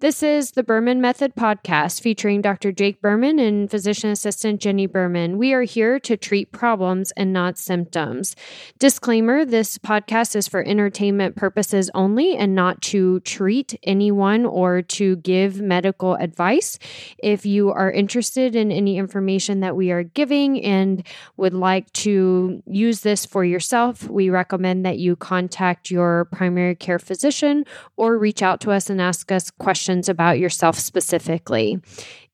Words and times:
This 0.00 0.22
is 0.22 0.52
the 0.52 0.62
Berman 0.62 1.02
Method 1.02 1.34
podcast 1.34 2.00
featuring 2.00 2.40
Dr. 2.40 2.72
Jake 2.72 3.02
Berman 3.02 3.38
and 3.38 3.70
physician 3.70 4.08
assistant 4.08 4.58
Jenni 4.58 4.90
Berman. 4.90 5.36
We 5.36 5.52
are 5.52 5.60
here 5.60 6.00
to 6.00 6.16
treat 6.16 6.52
problems 6.52 7.12
and 7.18 7.34
not 7.34 7.58
symptoms. 7.58 8.34
Disclaimer 8.78 9.44
this 9.44 9.76
podcast 9.76 10.34
is 10.36 10.48
for 10.48 10.66
entertainment 10.66 11.36
purposes 11.36 11.90
only 11.94 12.34
and 12.34 12.54
not 12.54 12.80
to 12.80 13.20
treat 13.20 13.78
anyone 13.82 14.46
or 14.46 14.80
to 14.80 15.16
give 15.16 15.60
medical 15.60 16.14
advice. 16.14 16.78
If 17.18 17.44
you 17.44 17.70
are 17.70 17.92
interested 17.92 18.56
in 18.56 18.72
any 18.72 18.96
information 18.96 19.60
that 19.60 19.76
we 19.76 19.90
are 19.90 20.02
giving 20.02 20.64
and 20.64 21.06
would 21.36 21.52
like 21.52 21.92
to 21.92 22.62
use 22.66 23.00
this 23.00 23.26
for 23.26 23.44
yourself, 23.44 24.08
we 24.08 24.30
recommend 24.30 24.86
that 24.86 24.98
you 24.98 25.14
contact 25.14 25.90
your 25.90 26.24
primary 26.32 26.74
care 26.74 26.98
physician 26.98 27.66
or 27.98 28.16
reach 28.16 28.40
out 28.40 28.62
to 28.62 28.70
us 28.70 28.88
and 28.88 28.98
ask 28.98 29.30
us 29.30 29.50
questions 29.50 29.89
about 30.08 30.38
yourself 30.38 30.78
specifically. 30.78 31.80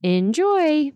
Enjoy. 0.03 0.93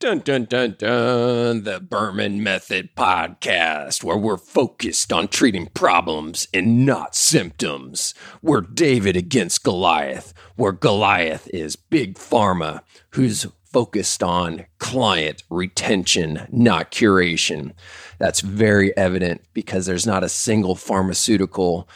Dun 0.00 0.20
dun 0.20 0.46
dun 0.46 0.76
dun, 0.78 1.64
the 1.64 1.78
Berman 1.78 2.42
Method 2.42 2.96
podcast, 2.96 4.02
where 4.02 4.16
we're 4.16 4.38
focused 4.38 5.12
on 5.12 5.28
treating 5.28 5.66
problems 5.66 6.48
and 6.54 6.86
not 6.86 7.14
symptoms. 7.14 8.14
We're 8.40 8.62
David 8.62 9.14
against 9.14 9.62
Goliath, 9.62 10.32
where 10.56 10.72
Goliath 10.72 11.48
is 11.48 11.76
Big 11.76 12.14
Pharma, 12.14 12.80
who's 13.10 13.46
focused 13.62 14.22
on 14.22 14.64
client 14.78 15.42
retention, 15.50 16.46
not 16.50 16.90
curation. 16.90 17.72
That's 18.18 18.40
very 18.40 18.96
evident 18.96 19.42
because 19.52 19.84
there's 19.84 20.06
not 20.06 20.24
a 20.24 20.30
single 20.30 20.76
pharmaceutical 20.76 21.86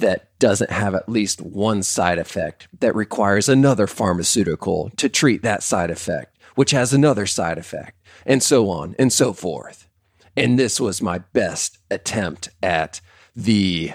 that 0.00 0.38
doesn't 0.38 0.70
have 0.70 0.94
at 0.94 1.08
least 1.08 1.40
one 1.40 1.82
side 1.82 2.18
effect 2.18 2.68
that 2.80 2.94
requires 2.94 3.48
another 3.48 3.86
pharmaceutical 3.86 4.90
to 4.96 5.08
treat 5.08 5.42
that 5.42 5.62
side 5.62 5.90
effect, 5.90 6.36
which 6.54 6.70
has 6.70 6.92
another 6.92 7.26
side 7.26 7.58
effect, 7.58 8.00
and 8.24 8.42
so 8.42 8.70
on 8.70 8.94
and 8.98 9.12
so 9.12 9.32
forth. 9.32 9.88
And 10.36 10.58
this 10.58 10.80
was 10.80 11.02
my 11.02 11.18
best 11.18 11.78
attempt 11.90 12.50
at 12.62 13.00
the 13.34 13.92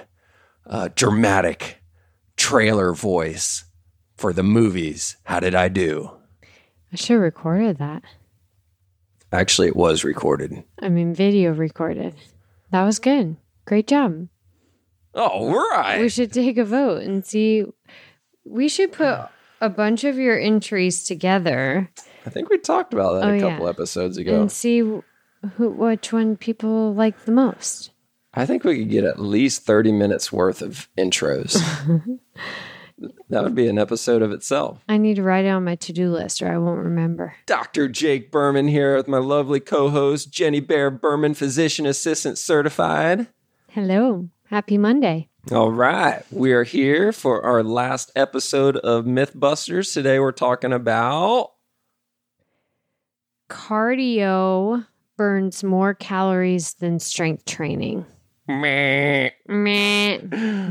uh, 0.65 0.89
dramatic 0.95 1.81
trailer 2.35 2.93
voice 2.93 3.65
for 4.15 4.33
the 4.33 4.43
movies. 4.43 5.17
How 5.23 5.39
did 5.39 5.55
I 5.55 5.69
do? 5.69 6.11
I 6.91 6.95
should 6.95 7.13
have 7.13 7.21
recorded 7.21 7.77
that. 7.77 8.03
Actually, 9.31 9.67
it 9.67 9.75
was 9.75 10.03
recorded. 10.03 10.63
I 10.79 10.89
mean, 10.89 11.13
video 11.13 11.53
recorded. 11.53 12.13
That 12.71 12.83
was 12.83 12.99
good. 12.99 13.35
Great 13.65 13.87
job. 13.87 14.27
All 15.15 15.53
right. 15.53 15.99
We 16.01 16.09
should 16.09 16.33
take 16.33 16.57
a 16.57 16.65
vote 16.65 17.03
and 17.03 17.25
see. 17.25 17.65
We 18.45 18.67
should 18.69 18.91
put 18.91 19.19
a 19.61 19.69
bunch 19.69 20.03
of 20.03 20.17
your 20.17 20.37
entries 20.39 21.03
together 21.05 21.89
I 22.25 22.29
think 22.29 22.49
we 22.49 22.57
talked 22.57 22.93
about 22.93 23.19
that 23.19 23.27
Oh, 23.29 23.33
a 23.33 23.35
yeah. 23.35 23.49
couple 23.49 23.67
episodes 23.67 24.17
ago. 24.17 24.39
and 24.41 24.51
see 24.51 24.79
who, 24.79 25.01
which 25.57 26.13
one 26.13 26.37
people 26.37 26.93
like 26.93 27.25
the 27.25 27.31
most. 27.33 27.91
I 28.33 28.45
think 28.45 28.63
we 28.63 28.79
could 28.79 28.89
get 28.89 29.03
at 29.03 29.19
least 29.19 29.63
30 29.63 29.91
minutes 29.91 30.31
worth 30.31 30.61
of 30.61 30.87
intros. 30.97 31.53
that 33.29 33.43
would 33.43 33.55
be 33.55 33.67
an 33.67 33.77
episode 33.77 34.21
of 34.21 34.31
itself. 34.31 34.79
I 34.87 34.97
need 34.97 35.15
to 35.17 35.23
write 35.23 35.45
it 35.45 35.49
on 35.49 35.65
my 35.65 35.75
to 35.75 35.93
do 35.93 36.09
list 36.09 36.41
or 36.41 36.51
I 36.51 36.57
won't 36.57 36.79
remember. 36.83 37.35
Dr. 37.45 37.87
Jake 37.89 38.31
Berman 38.31 38.69
here 38.69 38.95
with 38.95 39.07
my 39.07 39.17
lovely 39.19 39.59
co 39.59 39.89
host, 39.89 40.31
Jenni 40.31 40.65
Bear 40.65 40.89
Berman, 40.89 41.33
physician 41.33 41.85
assistant 41.85 42.37
certified. 42.37 43.27
Hello. 43.69 44.29
Happy 44.53 44.77
Monday. 44.77 45.29
All 45.51 45.71
right. 45.71 46.21
We 46.29 46.51
are 46.53 46.63
here 46.63 47.11
for 47.11 47.41
our 47.41 47.63
last 47.63 48.11
episode 48.15 48.77
of 48.77 49.03
Mythbusters. 49.03 49.91
Today 49.91 50.19
we're 50.19 50.31
talking 50.31 50.71
about. 50.71 51.53
Cardio 53.49 54.85
burns 55.17 55.63
more 55.63 55.95
calories 55.95 56.75
than 56.75 56.99
strength 56.99 57.45
training. 57.45 58.05
Meh. 58.47 59.31
Meh. 59.47 60.19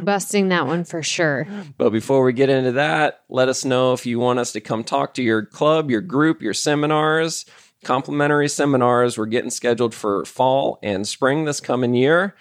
Busting 0.04 0.50
that 0.50 0.68
one 0.68 0.84
for 0.84 1.02
sure. 1.02 1.48
But 1.76 1.90
before 1.90 2.22
we 2.22 2.32
get 2.32 2.50
into 2.50 2.70
that, 2.70 3.24
let 3.28 3.48
us 3.48 3.64
know 3.64 3.94
if 3.94 4.06
you 4.06 4.20
want 4.20 4.38
us 4.38 4.52
to 4.52 4.60
come 4.60 4.84
talk 4.84 5.14
to 5.14 5.24
your 5.24 5.44
club, 5.44 5.90
your 5.90 6.02
group, 6.02 6.40
your 6.40 6.54
seminars, 6.54 7.46
complimentary 7.82 8.48
seminars. 8.48 9.18
We're 9.18 9.26
getting 9.26 9.50
scheduled 9.50 9.92
for 9.92 10.24
fall 10.24 10.78
and 10.84 11.04
spring 11.04 11.46
this 11.46 11.58
coming 11.58 11.94
year. 11.94 12.36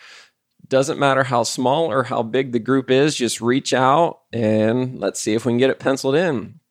Doesn't 0.71 0.97
matter 0.99 1.25
how 1.25 1.43
small 1.43 1.91
or 1.91 2.03
how 2.03 2.23
big 2.23 2.53
the 2.53 2.59
group 2.59 2.89
is, 2.89 3.17
just 3.17 3.41
reach 3.41 3.73
out 3.73 4.21
and 4.31 4.97
let's 5.01 5.19
see 5.19 5.33
if 5.33 5.45
we 5.45 5.51
can 5.51 5.57
get 5.57 5.69
it 5.69 5.79
penciled 5.79 6.15
in. 6.15 6.61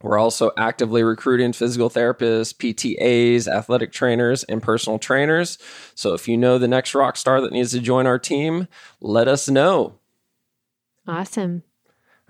We're 0.00 0.18
also 0.18 0.52
actively 0.56 1.02
recruiting 1.02 1.52
physical 1.52 1.90
therapists, 1.90 2.54
PTAs, 2.56 3.46
athletic 3.46 3.92
trainers, 3.92 4.42
and 4.44 4.62
personal 4.62 4.98
trainers. 4.98 5.58
So 5.94 6.14
if 6.14 6.26
you 6.28 6.38
know 6.38 6.56
the 6.56 6.66
next 6.66 6.94
rock 6.94 7.18
star 7.18 7.42
that 7.42 7.52
needs 7.52 7.72
to 7.72 7.80
join 7.80 8.06
our 8.06 8.18
team, 8.18 8.68
let 9.02 9.28
us 9.28 9.50
know. 9.50 9.98
Awesome. 11.06 11.62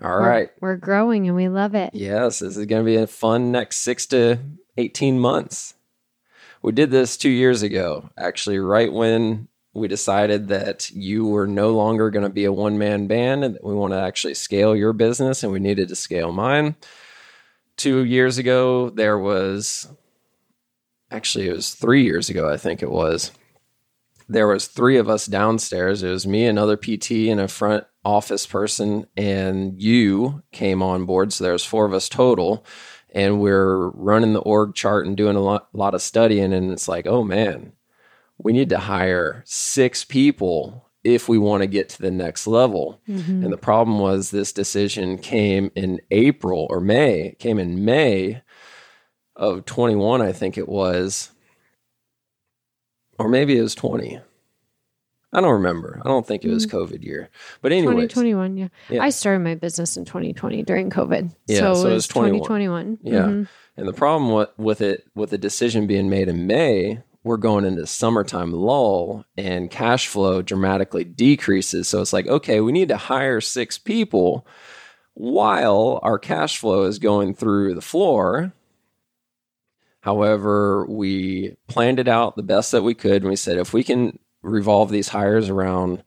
All 0.01 0.09
We're- 0.19 0.27
right. 0.27 0.49
We're 0.59 0.75
growing 0.75 1.25
and 1.27 1.37
we 1.37 1.47
love 1.47 1.73
it. 1.73 1.91
Yes, 1.93 2.39
this 2.39 2.57
is 2.57 2.65
going 2.65 2.81
to 2.83 2.85
be 2.85 2.97
a 2.97 3.07
fun 3.07 3.49
next 3.49 3.77
six 3.77 4.05
to 4.07 4.39
18 4.75 5.21
months. 5.21 5.75
We 6.61 6.73
did 6.73 6.91
this 6.91 7.15
two 7.15 7.29
years 7.29 7.61
ago, 7.63 8.09
actually, 8.17 8.59
right 8.59 8.91
when 8.91 9.47
we 9.73 9.87
decided 9.87 10.49
that 10.49 10.91
you 10.91 11.25
were 11.25 11.47
no 11.47 11.71
longer 11.71 12.11
going 12.11 12.23
to 12.23 12.29
be 12.29 12.45
a 12.45 12.53
one 12.53 12.77
man 12.77 13.07
band 13.07 13.43
and 13.43 13.57
we 13.63 13.73
want 13.73 13.93
to 13.93 13.99
actually 13.99 14.35
scale 14.35 14.75
your 14.75 14.93
business 14.93 15.43
and 15.43 15.51
we 15.51 15.59
needed 15.59 15.89
to 15.89 15.95
scale 15.95 16.31
mine. 16.31 16.75
Two 17.75 18.03
years 18.03 18.37
ago, 18.37 18.91
there 18.91 19.17
was 19.17 19.87
actually, 21.09 21.47
it 21.47 21.53
was 21.53 21.73
three 21.73 22.03
years 22.03 22.29
ago, 22.29 22.47
I 22.47 22.57
think 22.57 22.83
it 22.83 22.91
was. 22.91 23.31
There 24.29 24.47
was 24.47 24.67
three 24.67 24.97
of 24.97 25.09
us 25.09 25.25
downstairs. 25.25 26.03
It 26.03 26.09
was 26.09 26.27
me, 26.27 26.45
another 26.45 26.77
PT, 26.77 27.11
and 27.29 27.39
a 27.39 27.47
front 27.47 27.85
office 28.05 28.45
person, 28.45 29.07
and 29.17 29.81
you 29.81 30.43
came 30.51 30.81
on 30.81 31.05
board. 31.05 31.33
So 31.33 31.43
there 31.43 31.53
was 31.53 31.65
four 31.65 31.85
of 31.85 31.93
us 31.93 32.07
total, 32.07 32.65
and 33.09 33.41
we're 33.41 33.89
running 33.89 34.33
the 34.33 34.39
org 34.39 34.75
chart 34.75 35.05
and 35.05 35.17
doing 35.17 35.35
a 35.35 35.41
lot, 35.41 35.67
lot 35.73 35.93
of 35.93 36.01
studying. 36.01 36.53
And 36.53 36.71
it's 36.71 36.87
like, 36.87 37.05
oh 37.05 37.23
man, 37.23 37.73
we 38.43 38.53
need 38.53 38.69
to 38.69 38.77
hire 38.77 39.41
six 39.45 40.03
people 40.03 40.89
if 41.03 41.27
we 41.27 41.37
want 41.37 41.61
to 41.61 41.67
get 41.67 41.89
to 41.89 42.01
the 42.01 42.11
next 42.11 42.47
level. 42.47 43.01
Mhm. 43.09 43.43
And 43.43 43.51
the 43.51 43.57
problem 43.57 43.99
was 43.99 44.31
this 44.31 44.51
decision 44.53 45.17
came 45.17 45.71
in 45.75 45.99
April 46.11 46.67
or 46.69 46.79
May, 46.79 47.27
it 47.29 47.39
came 47.39 47.59
in 47.59 47.83
May 47.83 48.41
of 49.35 49.65
21, 49.65 50.21
I 50.21 50.31
think 50.31 50.57
it 50.57 50.69
was. 50.69 51.31
Or 53.19 53.27
maybe 53.27 53.57
it 53.57 53.61
was 53.61 53.75
20. 53.75 54.19
I 55.35 55.41
don't 55.41 55.51
remember. 55.53 55.99
I 56.05 56.09
don't 56.09 56.27
think 56.27 56.45
it 56.45 56.49
was 56.51 56.67
COVID 56.67 57.03
year. 57.03 57.29
But 57.61 57.71
anyway, 57.71 57.93
2021, 58.07 58.55
yeah. 58.57 58.67
Yeah. 58.89 59.01
I 59.01 59.09
started 59.09 59.39
my 59.39 59.55
business 59.55 59.97
in 59.97 60.05
2020 60.05 60.61
during 60.63 60.91
COVID. 60.91 61.35
Yeah, 61.47 61.57
so, 61.59 61.73
so 61.73 61.79
it 61.81 61.83
was 61.85 61.93
was 61.93 62.07
21. 62.07 62.39
2021. 62.41 62.97
Yeah. 63.01 63.19
Mhm. 63.23 63.47
And 63.75 63.87
the 63.87 63.93
problem 63.93 64.31
with, 64.31 64.49
with 64.57 64.81
it, 64.81 65.05
with 65.15 65.31
the 65.31 65.39
decision 65.39 65.87
being 65.87 66.07
made 66.09 66.27
in 66.29 66.45
May, 66.45 67.01
we're 67.23 67.37
going 67.37 67.65
into 67.65 67.87
summertime 67.87 68.51
lull 68.51 69.25
and 69.37 69.71
cash 69.71 70.07
flow 70.07 70.41
dramatically 70.41 71.03
decreases. 71.03 71.87
So 71.87 72.01
it's 72.01 72.13
like, 72.13 72.27
okay, 72.27 72.59
we 72.59 72.71
need 72.71 72.89
to 72.89 72.97
hire 72.97 73.39
six 73.39 73.77
people 73.77 74.45
while 75.13 75.99
our 76.03 76.19
cash 76.19 76.57
flow 76.57 76.83
is 76.83 76.99
going 76.99 77.33
through 77.33 77.75
the 77.75 77.81
floor. 77.81 78.53
However, 80.01 80.85
we 80.85 81.55
planned 81.67 81.99
it 81.99 82.09
out 82.09 82.35
the 82.35 82.43
best 82.43 82.73
that 82.73 82.83
we 82.83 82.93
could. 82.93 83.21
And 83.21 83.29
we 83.29 83.37
said, 83.37 83.57
if 83.57 83.73
we 83.73 83.83
can 83.83 84.19
revolve 84.41 84.89
these 84.89 85.09
hires 85.09 85.47
around 85.47 86.03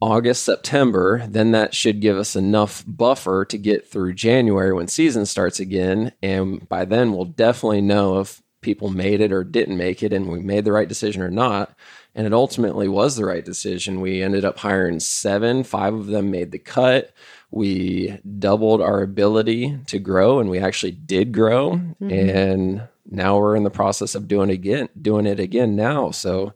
August, 0.00 0.42
September, 0.42 1.24
then 1.28 1.52
that 1.52 1.74
should 1.74 2.00
give 2.00 2.16
us 2.16 2.34
enough 2.34 2.84
buffer 2.88 3.44
to 3.44 3.58
get 3.58 3.88
through 3.88 4.14
January 4.14 4.72
when 4.72 4.88
season 4.88 5.26
starts 5.26 5.60
again. 5.60 6.12
And 6.22 6.68
by 6.68 6.84
then, 6.84 7.12
we'll 7.12 7.24
definitely 7.24 7.82
know 7.82 8.18
if 8.18 8.42
people 8.60 8.90
made 8.90 9.20
it 9.20 9.32
or 9.32 9.44
didn't 9.44 9.76
make 9.76 10.02
it 10.02 10.12
and 10.12 10.28
we 10.28 10.40
made 10.40 10.64
the 10.64 10.72
right 10.72 10.88
decision 10.88 11.22
or 11.22 11.30
not. 11.30 11.74
And 12.14 12.26
it 12.26 12.32
ultimately 12.32 12.88
was 12.88 13.16
the 13.16 13.24
right 13.24 13.44
decision. 13.44 14.00
We 14.00 14.22
ended 14.22 14.44
up 14.44 14.58
hiring 14.58 14.98
seven, 14.98 15.62
five 15.62 15.94
of 15.94 16.06
them 16.06 16.30
made 16.30 16.50
the 16.50 16.58
cut. 16.58 17.12
We 17.50 18.18
doubled 18.38 18.80
our 18.80 19.02
ability 19.02 19.78
to 19.86 19.98
grow 19.98 20.40
and 20.40 20.50
we 20.50 20.58
actually 20.58 20.92
did 20.92 21.32
grow. 21.32 21.72
Mm-hmm. 21.76 22.10
And 22.10 22.88
now 23.08 23.38
we're 23.38 23.56
in 23.56 23.62
the 23.62 23.70
process 23.70 24.14
of 24.14 24.26
doing 24.26 24.50
again, 24.50 24.88
doing 25.00 25.26
it 25.26 25.38
again 25.38 25.76
now. 25.76 26.10
So 26.10 26.54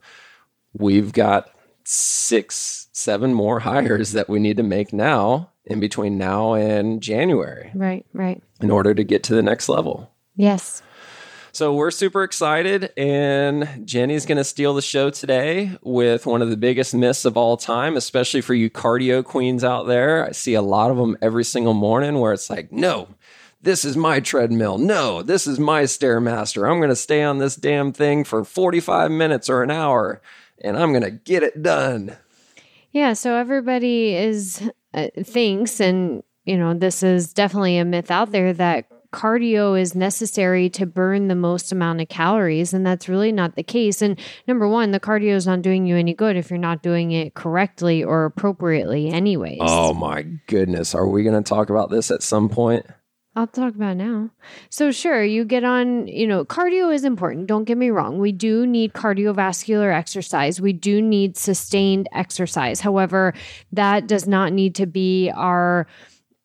we've 0.73 1.13
got 1.13 1.49
six, 1.85 2.87
seven 2.91 3.33
more 3.33 3.59
hires 3.59 4.11
that 4.11 4.29
we 4.29 4.39
need 4.39 4.57
to 4.57 4.63
make 4.63 4.91
now 4.91 5.49
in 5.65 5.79
between 5.79 6.17
now 6.17 6.53
and 6.53 7.01
January 7.01 7.71
Right, 7.73 8.05
right. 8.13 8.43
in 8.61 8.69
order 8.69 8.93
to 8.93 9.03
get 9.03 9.23
to 9.23 9.35
the 9.35 9.41
next 9.43 9.69
level. 9.69 10.11
Yes. 10.35 10.81
So 11.55 11.75
we're 11.75 11.91
super 11.91 12.23
excited, 12.23 12.91
and 12.97 13.85
Jenni's 13.85 14.25
going 14.25 14.39
to 14.39 14.43
steal 14.43 14.73
the 14.73 14.81
show 14.81 15.11
today 15.11 15.77
with 15.83 16.25
one 16.25 16.41
of 16.41 16.49
the 16.49 16.57
biggest 16.57 16.95
myths 16.95 17.25
of 17.25 17.37
all 17.37 17.57
time, 17.57 17.95
especially 17.95 18.41
for 18.41 18.55
you 18.55 18.71
cardio 18.71 19.23
queens 19.23 19.63
out 19.63 19.83
there. 19.83 20.25
I 20.25 20.31
see 20.31 20.55
a 20.55 20.63
lot 20.63 20.89
of 20.89 20.97
them 20.97 21.15
every 21.21 21.43
single 21.43 21.75
morning 21.75 22.19
where 22.19 22.33
it's 22.33 22.49
like, 22.49 22.71
no, 22.71 23.09
this 23.61 23.85
is 23.85 23.95
my 23.95 24.19
treadmill. 24.19 24.79
No, 24.79 25.21
this 25.21 25.45
is 25.45 25.59
my 25.59 25.83
Stairmaster. 25.83 26.67
I'm 26.67 26.79
going 26.79 26.89
to 26.89 26.95
stay 26.95 27.21
on 27.21 27.37
this 27.37 27.55
damn 27.55 27.93
thing 27.93 28.23
for 28.23 28.43
45 28.43 29.11
minutes 29.11 29.47
or 29.47 29.61
an 29.61 29.69
hour, 29.69 30.23
and 30.59 30.75
I'm 30.75 30.91
going 30.91 31.03
to 31.03 31.11
get 31.11 31.43
it 31.43 31.61
done. 31.61 32.17
Yeah, 32.91 33.13
so 33.13 33.35
everybody 33.35 34.15
is 34.15 34.71
uh, 34.95 35.09
thinks 35.23 35.79
and 35.79 36.23
you 36.45 36.57
know, 36.57 36.73
this 36.73 37.03
is 37.03 37.31
definitely 37.31 37.77
a 37.77 37.85
myth 37.85 38.11
out 38.11 38.31
there 38.31 38.53
that 38.53 38.87
cardio 39.13 39.79
is 39.79 39.93
necessary 39.93 40.69
to 40.71 40.85
burn 40.85 41.27
the 41.27 41.35
most 41.35 41.71
amount 41.71 42.01
of 42.01 42.09
calories 42.09 42.73
and 42.73 42.85
that's 42.85 43.07
really 43.07 43.31
not 43.31 43.55
the 43.55 43.63
case 43.63 44.01
and 44.01 44.19
number 44.47 44.67
one 44.67 44.91
the 44.91 44.99
cardio 44.99 45.35
is 45.35 45.45
not 45.45 45.61
doing 45.61 45.85
you 45.85 45.95
any 45.95 46.13
good 46.13 46.35
if 46.35 46.49
you're 46.49 46.57
not 46.57 46.81
doing 46.81 47.11
it 47.11 47.35
correctly 47.35 48.03
or 48.03 48.25
appropriately 48.25 49.09
anyways 49.09 49.59
oh 49.61 49.93
my 49.93 50.23
goodness 50.47 50.95
are 50.95 51.07
we 51.07 51.23
going 51.23 51.41
to 51.41 51.47
talk 51.47 51.69
about 51.69 51.91
this 51.91 52.09
at 52.09 52.23
some 52.23 52.49
point 52.49 52.85
I'll 53.35 53.47
talk 53.47 53.73
about 53.73 53.97
now. 53.97 54.29
So, 54.69 54.91
sure, 54.91 55.23
you 55.23 55.43
get 55.43 55.63
on, 55.63 56.07
you 56.07 56.27
know, 56.27 56.45
cardio 56.45 56.93
is 56.93 57.03
important. 57.03 57.47
Don't 57.47 57.63
get 57.63 57.79
me 57.79 57.89
wrong. 57.89 58.19
We 58.19 58.31
do 58.31 58.67
need 58.67 58.93
cardiovascular 58.93 59.91
exercise. 59.91 60.61
We 60.61 60.71
do 60.71 61.01
need 61.01 61.35
sustained 61.35 62.07
exercise. 62.13 62.79
However, 62.79 63.33
that 63.71 64.05
does 64.05 64.27
not 64.27 64.53
need 64.53 64.75
to 64.75 64.85
be 64.85 65.31
our 65.31 65.87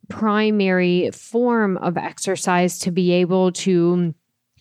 primary 0.09 1.11
form 1.13 1.77
of 1.79 1.97
exercise 1.97 2.79
to 2.81 2.91
be 2.91 3.13
able 3.13 3.53
to 3.53 4.15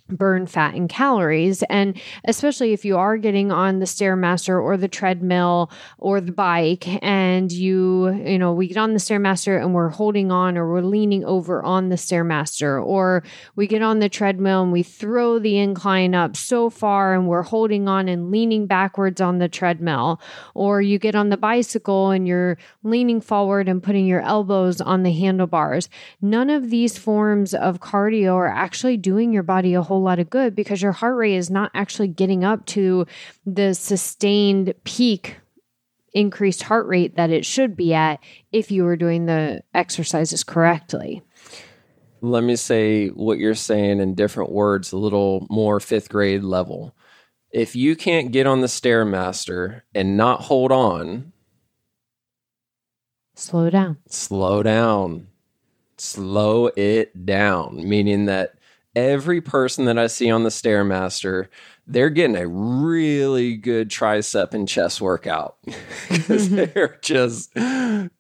burn 0.09 0.47
fat 0.47 0.73
and 0.73 0.89
calories. 0.89 1.63
And 1.63 1.99
especially 2.25 2.73
if 2.73 2.85
you 2.85 2.97
are 2.97 3.17
getting 3.17 3.51
on 3.51 3.79
the 3.79 3.85
Stairmaster 3.85 4.61
or 4.61 4.77
the 4.77 4.87
treadmill 4.87 5.71
or 5.97 6.21
the 6.21 6.31
bike 6.31 6.87
and 7.03 7.51
you, 7.51 8.09
you 8.09 8.39
know, 8.39 8.53
we 8.53 8.67
get 8.67 8.77
on 8.77 8.93
the 8.93 8.99
Stairmaster 8.99 9.61
and 9.61 9.73
we're 9.73 9.89
holding 9.89 10.31
on 10.31 10.57
or 10.57 10.69
we're 10.69 10.81
leaning 10.81 11.23
over 11.25 11.63
on 11.63 11.89
the 11.89 11.95
Stairmaster 11.95 12.83
or 12.83 13.23
we 13.55 13.67
get 13.67 13.81
on 13.81 13.99
the 13.99 14.09
treadmill 14.09 14.63
and 14.63 14.71
we 14.71 14.83
throw 14.83 15.39
the 15.39 15.57
incline 15.57 16.15
up 16.15 16.35
so 16.35 16.69
far 16.69 17.13
and 17.13 17.27
we're 17.27 17.43
holding 17.43 17.87
on 17.87 18.07
and 18.07 18.31
leaning 18.31 18.67
backwards 18.67 19.21
on 19.21 19.39
the 19.39 19.49
treadmill 19.49 20.19
or 20.53 20.81
you 20.81 20.99
get 20.99 21.15
on 21.15 21.29
the 21.29 21.37
bicycle 21.37 22.11
and 22.11 22.27
you're 22.27 22.57
leaning 22.83 23.21
forward 23.21 23.67
and 23.67 23.83
putting 23.83 24.05
your 24.05 24.21
elbows 24.21 24.81
on 24.81 25.03
the 25.03 25.11
handlebars. 25.11 25.89
None 26.21 26.49
of 26.49 26.69
these 26.69 26.97
forms 26.97 27.53
of 27.53 27.79
cardio 27.79 28.35
are 28.35 28.47
actually 28.47 28.97
doing 28.97 29.33
your 29.33 29.43
body 29.43 29.73
a 29.73 29.81
whole 29.81 29.96
whole 29.97 30.03
lot 30.03 30.19
of 30.19 30.29
good 30.29 30.53
because 30.53 30.79
your 30.79 30.91
heart 30.91 31.15
rate 31.15 31.35
is 31.35 31.49
not 31.49 31.71
actually 31.73 32.07
getting 32.07 32.43
up 32.43 32.63
to 32.67 33.07
the 33.47 33.73
sustained 33.73 34.75
peak 34.83 35.37
increased 36.13 36.63
heart 36.63 36.85
rate 36.85 37.15
that 37.15 37.31
it 37.31 37.43
should 37.43 37.75
be 37.75 37.95
at 37.95 38.19
if 38.51 38.69
you 38.69 38.83
were 38.83 38.95
doing 38.95 39.25
the 39.25 39.61
exercises 39.73 40.43
correctly. 40.43 41.23
Let 42.21 42.43
me 42.43 42.55
say 42.55 43.07
what 43.07 43.39
you're 43.39 43.55
saying 43.55 43.99
in 43.99 44.13
different 44.13 44.51
words, 44.51 44.91
a 44.91 44.97
little 44.97 45.47
more 45.49 45.79
fifth 45.79 46.09
grade 46.09 46.43
level. 46.43 46.95
If 47.51 47.75
you 47.75 47.95
can't 47.95 48.31
get 48.31 48.45
on 48.45 48.61
the 48.61 48.67
Stairmaster 48.67 49.81
and 49.95 50.15
not 50.15 50.41
hold 50.41 50.71
on, 50.71 51.33
slow 53.33 53.71
down. 53.71 53.97
Slow 54.07 54.61
down. 54.61 55.27
Slow 55.97 56.67
it 56.75 57.25
down, 57.25 57.87
meaning 57.89 58.25
that 58.25 58.56
every 58.97 59.41
person 59.41 59.85
that 59.85 59.99
I 59.99 60.07
see 60.07 60.31
on 60.31 60.41
the 60.41 60.49
Stairmaster, 60.49 61.49
they're 61.85 62.09
getting 62.09 62.35
a 62.35 62.47
really 62.47 63.55
good 63.55 63.89
tricep 63.89 64.55
and 64.55 64.67
chest 64.67 64.99
workout. 64.99 65.57
Because 66.09 66.49
they're 66.73 66.97
just 67.01 67.51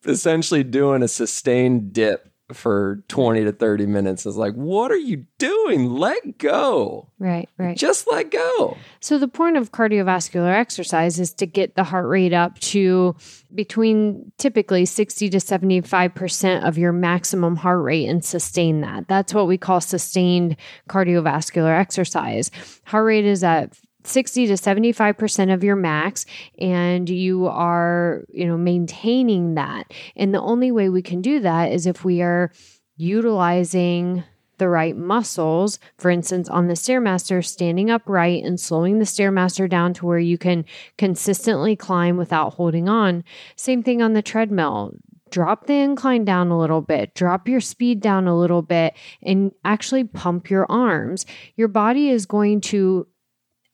essentially 0.05 0.63
doing 0.63 1.01
a 1.01 1.07
sustained 1.07 1.93
dip 1.93 2.31
for 2.53 3.03
20 3.09 3.43
to 3.43 3.51
30 3.51 3.85
minutes 3.87 4.25
is 4.25 4.37
like, 4.37 4.53
what 4.53 4.91
are 4.91 4.97
you 4.97 5.25
doing? 5.37 5.89
Let 5.91 6.37
go. 6.37 7.09
Right, 7.19 7.49
right. 7.57 7.75
Just 7.75 8.09
let 8.09 8.31
go. 8.31 8.77
So, 9.01 9.17
the 9.17 9.27
point 9.27 9.57
of 9.57 9.71
cardiovascular 9.71 10.53
exercise 10.53 11.19
is 11.19 11.33
to 11.33 11.45
get 11.45 11.75
the 11.75 11.83
heart 11.83 12.07
rate 12.07 12.33
up 12.33 12.57
to 12.59 13.15
between 13.53 14.31
typically 14.37 14.85
60 14.85 15.29
to 15.29 15.37
75% 15.37 16.65
of 16.65 16.77
your 16.77 16.93
maximum 16.93 17.57
heart 17.57 17.83
rate 17.83 18.07
and 18.07 18.23
sustain 18.23 18.81
that. 18.81 19.07
That's 19.07 19.33
what 19.33 19.47
we 19.47 19.57
call 19.57 19.81
sustained 19.81 20.55
cardiovascular 20.89 21.77
exercise. 21.77 22.49
Heart 22.85 23.05
rate 23.05 23.25
is 23.25 23.43
at 23.43 23.77
60 24.07 24.47
to 24.47 24.53
75% 24.53 25.53
of 25.53 25.63
your 25.63 25.75
max 25.75 26.25
and 26.59 27.09
you 27.09 27.47
are, 27.47 28.23
you 28.29 28.45
know, 28.45 28.57
maintaining 28.57 29.55
that. 29.55 29.93
And 30.15 30.33
the 30.33 30.41
only 30.41 30.71
way 30.71 30.89
we 30.89 31.01
can 31.01 31.21
do 31.21 31.39
that 31.41 31.71
is 31.71 31.85
if 31.85 32.03
we 32.03 32.21
are 32.21 32.51
utilizing 32.95 34.23
the 34.57 34.69
right 34.69 34.95
muscles, 34.95 35.79
for 35.97 36.09
instance, 36.09 36.49
on 36.49 36.67
the 36.67 36.73
Stairmaster, 36.73 37.45
standing 37.45 37.91
upright 37.91 38.43
and 38.43 38.59
slowing 38.59 38.99
the 38.99 39.05
Stairmaster 39.05 39.69
down 39.69 39.93
to 39.93 40.05
where 40.05 40.19
you 40.19 40.37
can 40.37 40.65
consistently 40.97 41.75
climb 41.75 42.17
without 42.17 42.55
holding 42.55 42.89
on. 42.89 43.23
Same 43.55 43.83
thing 43.83 44.01
on 44.01 44.13
the 44.13 44.21
treadmill. 44.21 44.93
Drop 45.29 45.67
the 45.67 45.73
incline 45.73 46.23
down 46.23 46.49
a 46.49 46.57
little 46.57 46.81
bit, 46.81 47.13
drop 47.13 47.47
your 47.49 47.59
speed 47.59 47.99
down 47.99 48.27
a 48.27 48.37
little 48.37 48.61
bit, 48.61 48.93
and 49.21 49.51
actually 49.65 50.05
pump 50.05 50.49
your 50.49 50.65
arms. 50.71 51.25
Your 51.57 51.67
body 51.67 52.09
is 52.09 52.25
going 52.25 52.61
to 52.61 53.07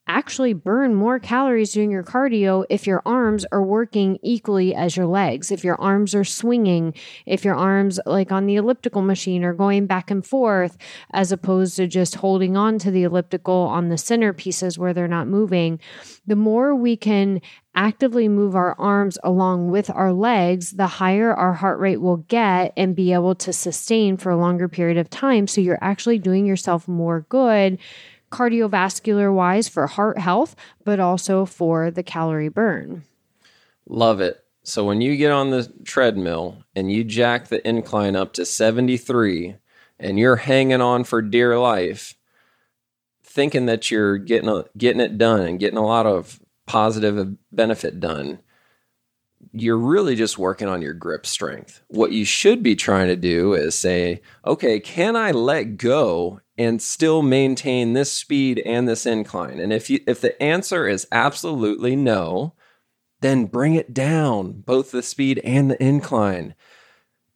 actually 0.07 0.53
burn 0.53 0.93
more 0.93 1.17
calories 1.17 1.71
doing 1.71 1.89
your 1.89 2.03
cardio 2.03 2.65
if 2.69 2.85
your 2.85 3.01
arms 3.05 3.45
are 3.51 3.63
working 3.63 4.19
equally 4.21 4.75
as 4.75 4.97
your 4.97 5.05
legs. 5.05 5.51
If 5.51 5.63
your 5.63 5.79
arms 5.79 6.13
are 6.13 6.25
swinging, 6.25 6.93
if 7.25 7.45
your 7.45 7.55
arms, 7.55 7.99
like 8.05 8.31
on 8.31 8.45
the 8.45 8.57
elliptical 8.57 9.01
machine, 9.01 9.43
are 9.43 9.53
going 9.53 9.87
back 9.87 10.11
and 10.11 10.25
forth, 10.25 10.77
as 11.13 11.31
opposed 11.31 11.77
to 11.77 11.87
just 11.87 12.15
holding 12.15 12.57
on 12.57 12.79
to 12.79 12.91
the 12.91 13.03
elliptical 13.03 13.53
on 13.53 13.89
the 13.89 13.97
center 13.97 14.33
pieces 14.33 14.77
where 14.77 14.93
they're 14.93 15.07
not 15.07 15.27
moving, 15.27 15.79
the 16.27 16.35
more 16.35 16.75
we 16.75 16.97
can 16.97 17.41
actively 17.75 18.27
move 18.27 18.55
our 18.55 18.79
arms 18.79 19.17
along 19.23 19.71
with 19.71 19.89
our 19.89 20.13
legs, 20.13 20.71
the 20.71 20.87
higher 20.87 21.33
our 21.33 21.53
heart 21.53 21.79
rate 21.79 22.01
will 22.01 22.17
get 22.17 22.71
and 22.77 22.95
be 22.95 23.13
able 23.13 23.33
to 23.33 23.51
sustain 23.51 24.15
for 24.15 24.29
a 24.29 24.37
longer 24.37 24.67
period 24.67 24.97
of 24.97 25.09
time. 25.09 25.47
So 25.47 25.59
you're 25.59 25.79
actually 25.81 26.19
doing 26.19 26.45
yourself 26.45 26.87
more 26.87 27.25
good 27.29 27.79
cardiovascular 28.33 29.31
wise 29.31 29.69
for 29.69 29.85
heart 29.85 30.17
health, 30.17 30.55
but 30.83 30.99
also 30.99 31.45
for 31.45 31.91
the 31.91 32.03
calorie 32.03 32.49
burn. 32.49 33.03
Love 33.87 34.19
it. 34.19 34.43
So 34.63 34.83
when 34.83 35.01
you 35.01 35.15
get 35.17 35.31
on 35.31 35.51
the 35.51 35.71
treadmill 35.83 36.63
and 36.75 36.91
you 36.91 37.03
jack 37.03 37.47
the 37.47 37.65
incline 37.67 38.15
up 38.15 38.33
to 38.33 38.45
73 38.45 39.57
and 39.99 40.17
you're 40.17 40.37
hanging 40.37 40.81
on 40.81 41.03
for 41.03 41.21
dear 41.21 41.59
life, 41.59 42.15
thinking 43.23 43.67
that 43.67 43.91
you're 43.91 44.17
getting 44.17 44.49
a, 44.49 44.65
getting 44.77 45.01
it 45.01 45.17
done 45.17 45.41
and 45.41 45.59
getting 45.59 45.77
a 45.77 45.85
lot 45.85 46.05
of 46.05 46.39
positive 46.65 47.35
benefit 47.51 47.99
done, 47.99 48.39
you're 49.51 49.77
really 49.77 50.15
just 50.15 50.37
working 50.39 50.67
on 50.67 50.81
your 50.81 50.93
grip 50.93 51.25
strength. 51.25 51.83
What 51.89 52.11
you 52.11 52.25
should 52.25 52.63
be 52.63 52.75
trying 52.75 53.07
to 53.07 53.15
do 53.15 53.53
is 53.53 53.77
say, 53.77 54.21
okay, 54.45 54.79
can 54.79 55.15
I 55.15 55.31
let 55.31 55.77
go 55.77 56.41
and 56.57 56.81
still 56.81 57.21
maintain 57.21 57.93
this 57.93 58.11
speed 58.11 58.61
and 58.65 58.87
this 58.87 59.05
incline? 59.05 59.59
And 59.59 59.73
if 59.73 59.89
you 59.89 59.99
if 60.07 60.21
the 60.21 60.41
answer 60.41 60.87
is 60.87 61.07
absolutely 61.11 61.95
no, 61.95 62.53
then 63.21 63.45
bring 63.45 63.75
it 63.75 63.93
down, 63.93 64.61
both 64.61 64.91
the 64.91 65.03
speed 65.03 65.39
and 65.43 65.71
the 65.71 65.83
incline. 65.83 66.55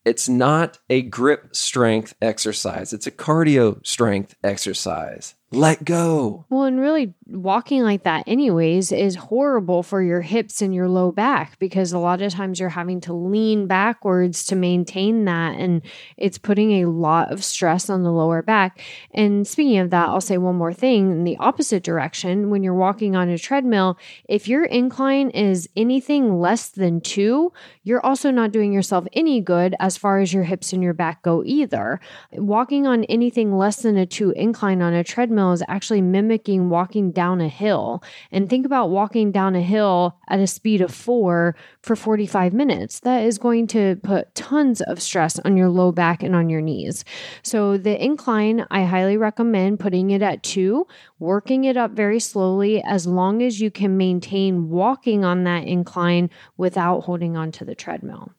It's 0.06 0.30
not 0.30 0.80
a 0.90 1.02
grip 1.02 1.54
strength 1.54 2.16
exercise. 2.22 2.94
It's 2.94 3.08
a 3.08 3.12
cardio 3.12 3.86
strength 3.86 4.36
exercise 4.42 5.36
let 5.52 5.84
go. 5.84 6.46
Well, 6.50 6.64
and 6.64 6.80
really 6.80 7.14
walking 7.30 7.84
like 7.84 8.04
that, 8.04 8.24
anyways, 8.28 8.92
is 8.92 9.16
horrible 9.16 9.84
for 9.84 10.02
your 10.02 10.22
hips 10.22 10.62
and 10.62 10.74
your 10.74 10.88
low 10.88 11.12
back 11.12 11.60
because 11.60 11.92
a 11.92 12.00
lot 12.00 12.22
of 12.22 12.32
times 12.32 12.60
you're 12.60 12.70
having 12.70 13.02
to 13.02 13.14
lean 13.14 13.68
backwards 13.68 14.46
to 14.46 14.56
maintain 14.56 15.26
that. 15.26 15.58
And 15.58 15.82
it's 16.16 16.38
putting 16.38 16.84
a 16.84 16.90
lot 16.90 17.32
of 17.32 17.44
stress 17.44 17.90
on 17.90 18.04
the 18.04 18.12
lower 18.12 18.42
back. 18.42 18.82
And 19.14 19.48
speaking 19.48 19.80
of 19.80 19.90
that, 19.90 20.10
I'll 20.10 20.22
say 20.22 20.38
one 20.38 20.56
more 20.56 20.74
thing 20.74 21.12
in 21.12 21.24
the 21.24 21.38
opposite 21.38 21.84
direction. 21.84 22.50
When 22.50 22.64
you're 22.64 22.74
walking 22.74 23.16
on 23.16 23.30
a 23.30 23.38
treadmill, 23.38 23.98
if 24.30 24.48
your 24.48 24.64
incline 24.66 25.30
is 25.32 25.70
anything 25.76 26.40
less 26.40 26.70
than 26.70 27.02
two, 27.02 27.52
you're 27.84 28.06
also 28.06 28.32
not 28.32 28.52
doing 28.52 28.72
yourself 28.72 29.06
any 29.14 29.42
good 29.42 29.76
as 29.80 29.98
far 29.98 30.20
as 30.20 30.34
your 30.34 30.44
hips 30.44 30.72
and 30.72 30.82
your 30.82 30.94
back 30.94 31.24
go 31.24 31.44
either. 31.46 32.00
Walking 32.34 32.88
on 32.88 33.04
anything 33.06 33.58
less 33.58 33.82
than 33.82 33.98
a 33.98 34.06
two 34.06 34.32
incline 34.32 34.82
on 34.82 34.94
a 34.94 35.04
treadmill 35.04 35.52
is 35.52 35.64
actually 35.68 36.02
mimicking 36.02 36.70
walking 36.70 37.12
down 37.18 37.42
a 37.42 37.48
hill. 37.48 38.04
And 38.32 38.48
think 38.48 38.64
about 38.64 38.92
walking 38.92 39.32
down 39.32 39.56
a 39.56 39.62
hill 39.62 40.20
at 40.30 40.40
a 40.40 40.46
speed 40.46 40.82
of 40.82 40.94
four 40.94 41.56
for 41.82 41.96
45 41.96 42.54
minutes. 42.54 43.00
That 43.00 43.26
is 43.26 43.40
going 43.40 43.66
to 43.70 43.96
put 44.04 44.36
tons 44.36 44.82
of 44.82 45.02
stress 45.02 45.40
on 45.40 45.58
your 45.58 45.68
low 45.68 45.92
back 45.92 46.22
and 46.22 46.36
on 46.36 46.48
your 46.48 46.62
knees. 46.62 47.04
So, 47.42 47.76
the 47.76 48.00
incline, 48.00 48.68
I 48.70 48.84
highly 48.84 49.18
recommend 49.18 49.80
putting 49.80 50.12
it 50.12 50.22
at 50.22 50.44
two, 50.44 50.86
working 51.18 51.64
it 51.64 51.76
up 51.76 51.90
very 51.90 52.20
slowly 52.20 52.84
as 52.84 53.08
long 53.08 53.42
as 53.42 53.60
you 53.60 53.72
can 53.72 53.98
maintain 53.98 54.70
walking 54.70 55.26
on 55.26 55.44
that 55.46 55.64
incline 55.64 56.30
without 56.56 57.00
holding 57.02 57.36
onto 57.36 57.66
the 57.66 57.74
treadmill. 57.74 58.32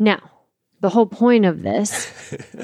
Now, 0.00 0.37
the 0.80 0.88
whole 0.88 1.06
point 1.06 1.44
of 1.44 1.62
this 1.62 2.10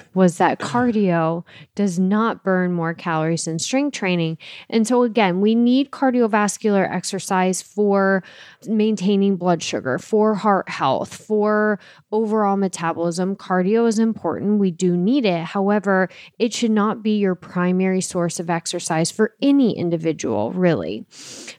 was 0.15 0.39
that 0.39 0.61
cardio 0.61 1.45
does 1.75 1.99
not 1.99 2.45
burn 2.45 2.73
more 2.73 2.95
calories 2.95 3.47
than 3.47 3.59
strength 3.59 3.97
training. 3.97 4.39
And 4.71 4.87
so, 4.87 5.03
again, 5.03 5.41
we 5.41 5.55
need 5.55 5.91
cardiovascular 5.91 6.89
exercise 6.91 7.61
for 7.61 8.23
maintaining 8.67 9.37
blood 9.37 9.63
sugar, 9.63 9.99
for 9.99 10.35
heart 10.35 10.69
health, 10.69 11.15
for 11.15 11.81
overall 12.13 12.57
metabolism. 12.57 13.35
Cardio 13.35 13.89
is 13.89 13.99
important. 13.99 14.61
We 14.61 14.71
do 14.71 14.97
need 14.97 15.25
it. 15.25 15.45
However, 15.45 16.09
it 16.39 16.53
should 16.53 16.71
not 16.71 17.03
be 17.03 17.19
your 17.19 17.35
primary 17.35 18.01
source 18.01 18.39
of 18.39 18.49
exercise 18.49 19.11
for 19.11 19.35
any 19.43 19.77
individual, 19.77 20.53
really. 20.53 21.05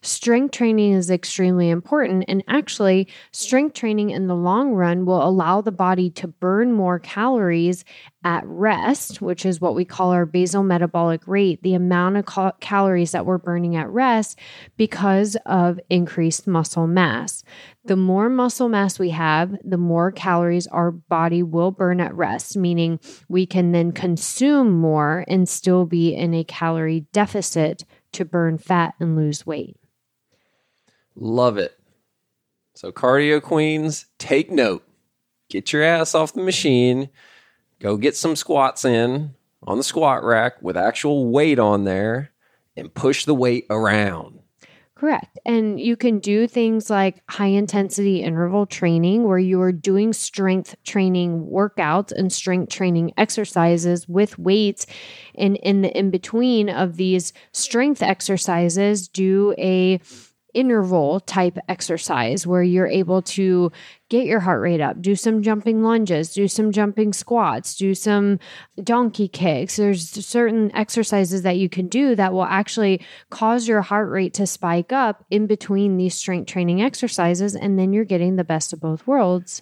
Strength 0.02 0.52
training 0.52 0.94
is 0.94 1.12
extremely 1.12 1.70
important. 1.70 2.26
And 2.28 2.44
actually, 2.48 3.10
strength 3.32 3.74
training 3.74 4.12
in 4.12 4.28
the 4.28 4.36
long 4.36 4.74
run 4.74 5.06
will 5.06 5.26
allow 5.26 5.62
the 5.62 5.72
body 5.72 6.10
to 6.12 6.28
burn 6.46 6.72
more 6.72 7.00
calories 7.00 7.84
at 8.24 8.44
rest, 8.46 9.20
which 9.20 9.48
is 9.48 9.60
what 9.60 9.74
we 9.74 9.84
call 9.84 10.12
our 10.12 10.28
basal 10.28 10.62
metabolic 10.62 11.28
rate, 11.28 11.64
the 11.64 11.74
amount 11.74 12.18
of 12.18 12.28
cal- 12.28 12.56
calories 12.60 13.14
that 13.14 13.26
we're 13.26 13.40
burning 13.40 13.76
at 13.76 13.90
rest 13.90 14.38
because 14.78 15.36
of 15.48 15.80
increased 15.90 16.46
muscle 16.46 16.86
mass. 16.86 17.44
The 17.86 17.96
more 17.96 18.30
muscle 18.30 18.70
mass 18.70 19.00
we 19.00 19.10
have, 19.10 19.56
the 19.64 19.80
more 19.80 20.12
calories 20.12 20.68
our 20.68 20.92
body 20.92 21.42
will 21.42 21.72
burn 21.72 22.00
at 22.00 22.14
rest, 22.14 22.56
meaning 22.56 23.00
we 23.28 23.48
can 23.48 23.72
then 23.72 23.92
consume 23.92 24.70
more 24.70 25.26
and 25.28 25.50
still 25.50 25.88
be 25.88 26.14
in 26.14 26.36
a 26.36 26.44
calorie 26.44 27.08
deficit 27.12 27.86
to 28.12 28.24
burn 28.24 28.60
fat 28.60 28.94
and 29.00 29.16
lose 29.16 29.48
weight. 29.48 29.78
Love 31.16 31.58
it. 31.58 31.76
So, 32.76 32.92
cardio 32.92 33.42
queens, 33.42 34.06
take 34.20 34.52
note. 34.52 34.88
Get 35.56 35.72
your 35.72 35.84
ass 35.84 36.14
off 36.14 36.34
the 36.34 36.42
machine 36.42 37.10
Go 37.80 37.98
get 37.98 38.16
some 38.16 38.36
squats 38.36 38.86
in 38.86 39.36
on 39.64 39.78
the 39.78 39.84
squat 39.84 40.24
rack 40.24 40.62
with 40.62 40.78
actual 40.78 41.30
weight 41.30 41.60
on 41.60 41.84
there 41.84 42.32
and 42.78 42.94
push 42.94 43.26
the 43.26 43.36
weight 43.36 43.66
around. 43.70 44.40
Correct. 44.96 45.38
And 45.46 45.78
you 45.78 45.98
can 45.98 46.20
do 46.20 46.48
things 46.48 46.90
like 46.90 47.22
high 47.30 47.48
intensity 47.48 48.24
interval 48.24 48.66
training 48.66 49.26
where 49.26 49.38
you 49.38 49.60
are 49.60 49.74
doing 49.74 50.14
strength 50.14 50.76
training 50.86 51.50
workouts 51.52 52.14
and 52.14 52.32
strength 52.32 52.72
training 52.72 53.12
exercises 53.18 54.08
with 54.08 54.40
weights. 54.40 54.86
And 55.36 55.58
in 55.58 55.82
the 55.82 55.96
in 55.98 56.12
between 56.12 56.70
of 56.70 56.96
these 56.96 57.34
strength 57.52 58.02
exercises, 58.02 59.10
do 59.10 59.54
a 59.58 60.00
interval 60.56 61.20
type 61.20 61.58
exercise 61.70 62.48
where 62.48 62.64
you're 62.64 62.88
able 62.88 63.22
to 63.22 63.72
get 64.10 64.26
your 64.26 64.40
heart 64.40 64.62
rate 64.62 64.82
up, 64.82 65.02
do 65.02 65.16
some 65.16 65.44
jumping 65.44 65.84
lunges, 65.84 66.34
do 66.34 66.48
some 66.48 66.72
jumping 66.72 67.12
squats, 67.12 67.76
do 67.76 67.94
some 67.94 68.40
donkey 68.84 69.28
kicks. 69.28 69.76
There's 69.76 70.10
certain 70.26 70.74
exercises 70.76 71.42
that 71.44 71.58
you 71.58 71.70
can 71.70 71.88
do 71.88 72.16
that 72.16 72.34
will 72.34 72.46
actually 72.46 73.02
cause 73.30 73.68
your 73.68 73.82
heart 73.82 74.10
rate 74.10 74.34
to 74.36 74.48
spike 74.48 74.92
up 74.92 75.26
in 75.30 75.46
between 75.46 75.98
these 75.98 76.16
strength 76.16 76.48
training 76.48 76.82
exercises. 76.82 77.56
And 77.56 77.78
then 77.78 77.94
you're 77.94 78.06
getting 78.06 78.36
the 78.36 78.44
best 78.44 78.74
of 78.74 78.80
both 78.80 79.06
worlds 79.06 79.62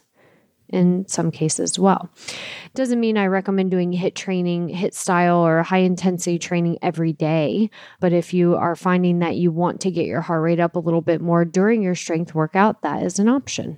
in 0.73 1.07
some 1.07 1.31
cases 1.31 1.59
as 1.71 1.79
well. 1.79 2.09
Doesn't 2.73 2.99
mean 2.99 3.17
I 3.17 3.27
recommend 3.27 3.71
doing 3.71 3.93
HIIT 3.93 4.15
training, 4.15 4.69
HIIT 4.69 4.93
style, 4.93 5.37
or 5.37 5.61
high 5.61 5.77
intensity 5.77 6.39
training 6.39 6.79
every 6.81 7.13
day. 7.13 7.69
But 7.99 8.11
if 8.11 8.33
you 8.33 8.55
are 8.55 8.75
finding 8.75 9.19
that 9.19 9.35
you 9.35 9.51
want 9.51 9.79
to 9.81 9.91
get 9.91 10.05
your 10.05 10.21
heart 10.21 10.41
rate 10.41 10.59
up 10.59 10.75
a 10.75 10.79
little 10.79 11.01
bit 11.01 11.21
more 11.21 11.45
during 11.45 11.83
your 11.83 11.95
strength 11.95 12.33
workout, 12.33 12.81
that 12.81 13.03
is 13.03 13.19
an 13.19 13.29
option. 13.29 13.77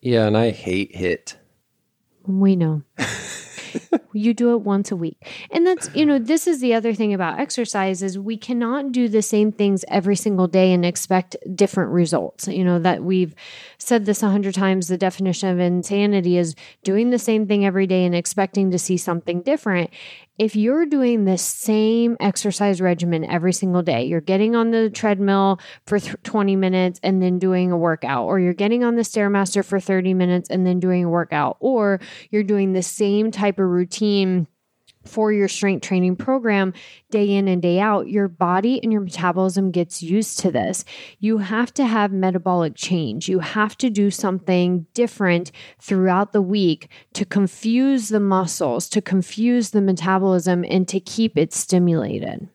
Yeah, 0.00 0.26
and 0.26 0.36
I 0.36 0.50
hate 0.50 0.94
HIIT. 0.94 1.36
We 2.26 2.56
know. 2.56 2.82
you 4.12 4.34
do 4.34 4.52
it 4.52 4.62
once 4.62 4.90
a 4.90 4.96
week. 4.96 5.16
And 5.50 5.66
that's, 5.66 5.90
you 5.94 6.06
know, 6.06 6.18
this 6.18 6.46
is 6.46 6.60
the 6.60 6.74
other 6.74 6.94
thing 6.94 7.12
about 7.14 7.38
exercise 7.38 8.02
is 8.02 8.18
we 8.18 8.36
cannot 8.36 8.92
do 8.92 9.08
the 9.08 9.22
same 9.22 9.52
things 9.52 9.84
every 9.88 10.16
single 10.16 10.46
day 10.46 10.72
and 10.72 10.84
expect 10.84 11.36
different 11.54 11.92
results. 11.92 12.48
You 12.48 12.64
know, 12.64 12.78
that 12.78 13.02
we've 13.02 13.34
said 13.78 14.06
this 14.06 14.22
a 14.22 14.28
hundred 14.28 14.54
times. 14.54 14.88
The 14.88 14.98
definition 14.98 15.48
of 15.48 15.58
insanity 15.58 16.38
is 16.38 16.54
doing 16.84 17.10
the 17.10 17.18
same 17.18 17.46
thing 17.46 17.64
every 17.64 17.86
day 17.86 18.04
and 18.04 18.14
expecting 18.14 18.70
to 18.70 18.78
see 18.78 18.96
something 18.96 19.42
different 19.42 19.90
if 20.38 20.54
you're 20.56 20.86
doing 20.86 21.24
the 21.24 21.38
same 21.38 22.16
exercise 22.20 22.80
regimen 22.80 23.24
every 23.24 23.52
single 23.52 23.82
day, 23.82 24.04
you're 24.04 24.20
getting 24.20 24.54
on 24.54 24.70
the 24.70 24.90
treadmill 24.90 25.58
for 25.86 25.98
th- 25.98 26.16
20 26.24 26.56
minutes 26.56 27.00
and 27.02 27.22
then 27.22 27.38
doing 27.38 27.72
a 27.72 27.78
workout, 27.78 28.26
or 28.26 28.38
you're 28.38 28.52
getting 28.54 28.84
on 28.84 28.96
the 28.96 29.02
Stairmaster 29.02 29.64
for 29.64 29.80
30 29.80 30.14
minutes 30.14 30.50
and 30.50 30.66
then 30.66 30.80
doing 30.80 31.04
a 31.04 31.08
workout, 31.08 31.56
or 31.60 32.00
you're 32.30 32.42
doing 32.42 32.72
the 32.72 32.82
same 32.82 33.30
type 33.30 33.58
of 33.58 33.66
routine 33.66 34.46
for 35.06 35.32
your 35.32 35.48
strength 35.48 35.86
training 35.86 36.16
program 36.16 36.72
day 37.10 37.30
in 37.30 37.48
and 37.48 37.62
day 37.62 37.80
out, 37.80 38.08
your 38.08 38.28
body 38.28 38.80
and 38.82 38.92
your 38.92 39.00
metabolism 39.00 39.70
gets 39.70 40.02
used 40.02 40.38
to 40.40 40.50
this. 40.50 40.84
You 41.18 41.38
have 41.38 41.72
to 41.74 41.86
have 41.86 42.12
metabolic 42.12 42.74
change. 42.74 43.28
You 43.28 43.38
have 43.38 43.78
to 43.78 43.90
do 43.90 44.10
something 44.10 44.86
different 44.94 45.52
throughout 45.80 46.32
the 46.32 46.42
week 46.42 46.88
to 47.14 47.24
confuse 47.24 48.08
the 48.08 48.20
muscles, 48.20 48.88
to 48.90 49.00
confuse 49.00 49.70
the 49.70 49.80
metabolism, 49.80 50.64
and 50.68 50.86
to 50.88 51.00
keep 51.00 51.38
it 51.38 51.52
stimulated. 51.52 52.48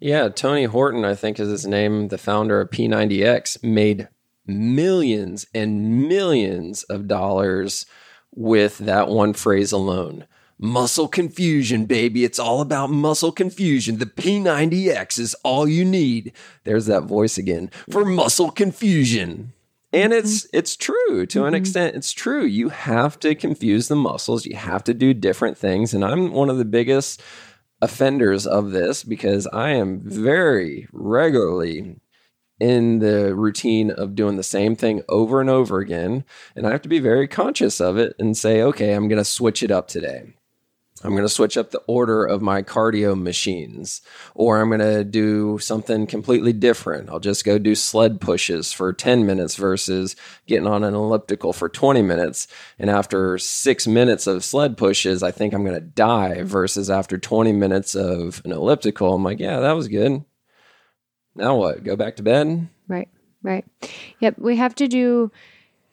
Yeah, 0.00 0.28
Tony 0.30 0.64
Horton, 0.64 1.04
I 1.04 1.14
think 1.14 1.38
is 1.38 1.48
his 1.48 1.66
name, 1.66 2.08
the 2.08 2.18
founder 2.18 2.60
of 2.60 2.70
P90X, 2.70 3.62
made 3.62 4.08
millions 4.46 5.46
and 5.54 6.08
millions 6.08 6.82
of 6.84 7.06
dollars 7.06 7.86
with 8.34 8.78
that 8.78 9.08
one 9.08 9.32
phrase 9.32 9.72
alone. 9.72 10.26
Muscle 10.64 11.08
confusion, 11.08 11.86
baby. 11.86 12.22
It's 12.22 12.38
all 12.38 12.60
about 12.60 12.88
muscle 12.88 13.32
confusion. 13.32 13.98
The 13.98 14.06
P90X 14.06 15.18
is 15.18 15.34
all 15.42 15.66
you 15.66 15.84
need. 15.84 16.32
There's 16.62 16.86
that 16.86 17.02
voice 17.02 17.36
again 17.36 17.68
for 17.90 18.04
muscle 18.04 18.52
confusion. 18.52 19.54
And 19.92 20.12
mm-hmm. 20.12 20.20
it's 20.20 20.46
it's 20.52 20.76
true 20.76 21.26
to 21.26 21.38
mm-hmm. 21.38 21.46
an 21.48 21.54
extent. 21.54 21.96
It's 21.96 22.12
true. 22.12 22.44
You 22.44 22.68
have 22.68 23.18
to 23.20 23.34
confuse 23.34 23.88
the 23.88 23.96
muscles. 23.96 24.46
You 24.46 24.54
have 24.54 24.84
to 24.84 24.94
do 24.94 25.12
different 25.12 25.58
things. 25.58 25.92
And 25.92 26.04
I'm 26.04 26.30
one 26.30 26.48
of 26.48 26.58
the 26.58 26.64
biggest 26.64 27.20
offenders 27.80 28.46
of 28.46 28.70
this 28.70 29.02
because 29.02 29.48
I 29.48 29.70
am 29.70 30.00
very 30.04 30.86
regularly 30.92 31.96
in 32.60 33.00
the 33.00 33.34
routine 33.34 33.90
of 33.90 34.14
doing 34.14 34.36
the 34.36 34.44
same 34.44 34.76
thing 34.76 35.02
over 35.08 35.40
and 35.40 35.50
over 35.50 35.80
again. 35.80 36.24
And 36.54 36.68
I 36.68 36.70
have 36.70 36.82
to 36.82 36.88
be 36.88 37.00
very 37.00 37.26
conscious 37.26 37.80
of 37.80 37.96
it 37.96 38.14
and 38.20 38.36
say, 38.36 38.62
okay, 38.62 38.92
I'm 38.92 39.08
going 39.08 39.18
to 39.18 39.24
switch 39.24 39.64
it 39.64 39.72
up 39.72 39.88
today. 39.88 40.34
I'm 41.04 41.10
going 41.10 41.22
to 41.22 41.28
switch 41.28 41.56
up 41.56 41.70
the 41.70 41.82
order 41.86 42.24
of 42.24 42.42
my 42.42 42.62
cardio 42.62 43.20
machines, 43.20 44.02
or 44.34 44.60
I'm 44.60 44.68
going 44.68 44.80
to 44.80 45.04
do 45.04 45.58
something 45.58 46.06
completely 46.06 46.52
different. 46.52 47.10
I'll 47.10 47.20
just 47.20 47.44
go 47.44 47.58
do 47.58 47.74
sled 47.74 48.20
pushes 48.20 48.72
for 48.72 48.92
10 48.92 49.26
minutes 49.26 49.56
versus 49.56 50.14
getting 50.46 50.66
on 50.66 50.84
an 50.84 50.94
elliptical 50.94 51.52
for 51.52 51.68
20 51.68 52.02
minutes. 52.02 52.46
And 52.78 52.88
after 52.88 53.38
six 53.38 53.86
minutes 53.86 54.26
of 54.26 54.44
sled 54.44 54.76
pushes, 54.76 55.22
I 55.22 55.30
think 55.30 55.54
I'm 55.54 55.64
going 55.64 55.74
to 55.74 55.80
die 55.80 56.42
versus 56.42 56.88
after 56.88 57.18
20 57.18 57.52
minutes 57.52 57.94
of 57.94 58.40
an 58.44 58.52
elliptical, 58.52 59.14
I'm 59.14 59.24
like, 59.24 59.40
yeah, 59.40 59.60
that 59.60 59.72
was 59.72 59.88
good. 59.88 60.24
Now 61.34 61.56
what? 61.56 61.82
Go 61.82 61.96
back 61.96 62.16
to 62.16 62.22
bed? 62.22 62.68
Right, 62.88 63.08
right. 63.42 63.64
Yep. 64.20 64.38
We 64.38 64.56
have 64.56 64.74
to 64.76 64.86
do 64.86 65.32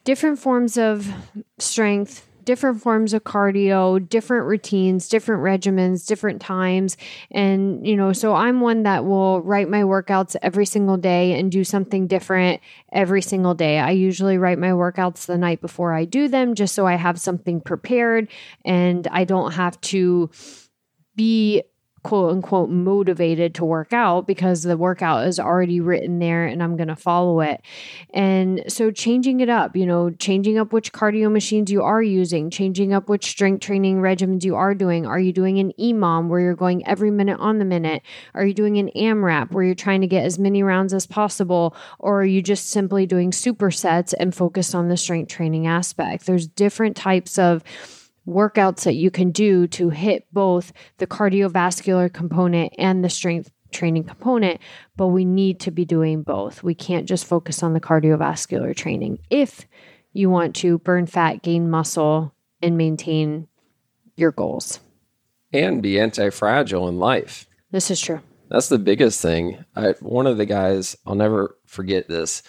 different 0.04 0.40
forms 0.40 0.78
of 0.78 1.12
strength 1.58 2.26
different 2.50 2.82
forms 2.82 3.14
of 3.14 3.24
cardio, 3.24 4.10
different 4.10 4.48
routines, 4.48 5.08
different 5.08 5.44
regimens, 5.44 6.08
different 6.08 6.42
times. 6.42 6.98
And, 7.30 7.86
you 7.86 7.96
know, 7.96 8.12
so 8.12 8.34
I'm 8.34 8.60
one 8.60 8.82
that 8.84 9.06
will 9.06 9.40
write 9.44 9.70
my 9.70 9.84
workouts 9.84 10.36
every 10.42 10.66
single 10.66 10.98
day 10.98 11.40
and 11.40 11.52
do 11.52 11.64
something 11.64 12.08
different 12.08 12.60
every 12.92 13.22
single 13.22 13.54
day. 13.54 13.78
I 13.78 13.92
usually 13.92 14.40
write 14.40 14.58
my 14.58 14.72
workouts 14.72 15.28
the 15.28 15.38
night 15.38 15.62
before 15.62 15.94
I 15.94 16.06
do 16.06 16.28
them 16.28 16.56
just 16.56 16.74
so 16.74 16.88
I 16.88 16.96
have 16.96 17.22
something 17.22 17.62
prepared 17.62 18.28
and 18.66 19.08
I 19.12 19.26
don't 19.26 19.52
have 19.52 19.80
to 19.82 20.32
be 21.16 21.62
quote 22.04 22.32
unquote 22.32 22.70
motivated 22.70 23.56
to 23.56 23.66
work 23.66 23.94
out 23.94 24.28
because 24.28 24.64
the 24.64 24.78
workout 24.78 25.28
is 25.28 25.40
already 25.40 25.80
written 25.80 26.20
there 26.20 26.46
and 26.46 26.64
I'm 26.64 26.76
going 26.76 26.88
to 26.88 26.96
follow 26.96 27.42
it. 27.42 27.62
And 28.14 28.64
so 28.68 28.92
changing 28.92 29.40
it 29.40 29.50
up, 29.50 29.76
you 29.76 29.86
know, 29.86 30.10
changing 30.12 30.58
up 30.58 30.74
which 30.74 30.94
cardio 30.94 31.32
machines 31.32 31.72
you 31.72 31.84
are 31.84 32.02
using, 32.02 32.50
changing 32.50 32.94
up 32.94 33.10
which 33.10 33.26
strength 33.26 33.62
training 33.62 33.98
regimens 33.98 34.44
you 34.44 34.56
are 34.56 34.74
doing. 34.74 35.06
Are 35.06 35.20
you 35.20 35.34
doing 35.34 35.60
an 35.60 35.74
EMOM 35.80 36.28
where 36.28 36.40
you're 36.40 36.56
going 36.56 36.86
every 36.88 37.12
minute 37.12 37.40
on 37.40 37.60
the 37.60 37.66
minute? 37.66 38.02
Are 38.34 38.46
you 38.46 38.54
doing 38.54 38.78
an 38.78 38.90
AMRAP 38.96 39.52
where 39.52 39.64
you're 39.64 39.76
trying 39.76 40.02
to 40.02 40.08
get 40.08 40.26
as 40.26 40.40
many 40.40 40.64
rounds 40.64 40.94
as 40.94 41.06
possible? 41.06 41.76
Or 42.00 42.22
are 42.22 42.26
you 42.26 42.42
just 42.42 42.70
simply 42.70 43.06
doing 43.06 43.32
supersets 43.32 44.14
and 44.20 44.34
focused 44.34 44.74
on 44.74 44.90
the 44.90 44.98
strength 44.98 45.32
training 45.32 45.68
aspect? 45.68 46.26
There's 46.26 46.48
different 46.48 46.96
types 46.96 47.38
of 47.38 47.64
workouts 48.28 48.84
that 48.84 48.96
you 48.96 49.12
can 49.12 49.32
do 49.32 49.68
to 49.68 49.90
hit 49.90 50.26
both 50.32 50.72
the 50.98 51.08
cardiovascular 51.08 52.12
component 52.12 52.74
and 52.78 53.04
the 53.04 53.10
strength 53.10 53.52
training 53.72 54.04
component, 54.04 54.60
but 54.96 55.08
we 55.08 55.26
need 55.26 55.60
to 55.62 55.72
be 55.72 55.86
doing 55.86 56.24
both. 56.24 56.64
We 56.64 56.76
can't 56.76 57.08
just 57.08 57.26
focus 57.26 57.64
on 57.64 57.74
the 57.74 57.80
cardiovascular 57.80 58.76
training 58.76 59.20
if 59.30 59.68
you 60.14 60.30
want 60.30 60.56
to 60.58 60.80
burn 60.80 61.06
fat, 61.06 61.44
gain 61.44 61.70
muscle, 61.70 62.34
and 62.62 62.78
maintain 62.78 63.48
your 64.16 64.32
goals. 64.32 64.80
And 65.54 65.82
be 65.82 66.00
anti 66.00 66.30
fragile 66.30 66.88
in 66.88 67.00
life. 67.00 67.48
This 67.72 67.90
is 67.92 68.02
true. 68.02 68.22
That's 68.50 68.70
the 68.70 68.80
biggest 68.80 69.22
thing. 69.22 69.64
I, 69.76 69.94
one 70.00 70.28
of 70.28 70.38
the 70.38 70.46
guys, 70.46 70.98
I'll 71.06 71.16
never 71.16 71.58
forget 71.66 72.08
this. 72.08 72.44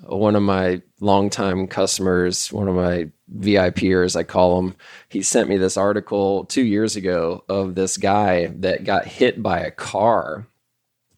One 0.00 0.36
of 0.36 0.42
my 0.42 0.82
longtime 1.00 1.66
customers, 1.68 2.52
one 2.52 2.68
of 2.68 2.74
my 2.74 3.10
VIPers, 3.36 4.16
I 4.16 4.22
call 4.22 4.58
him, 4.58 4.76
he 5.08 5.22
sent 5.22 5.48
me 5.48 5.56
this 5.56 5.76
article 5.76 6.44
two 6.44 6.64
years 6.64 6.96
ago 6.96 7.44
of 7.48 7.74
this 7.74 7.96
guy 7.96 8.46
that 8.46 8.84
got 8.84 9.06
hit 9.06 9.42
by 9.42 9.60
a 9.60 9.70
car 9.70 10.46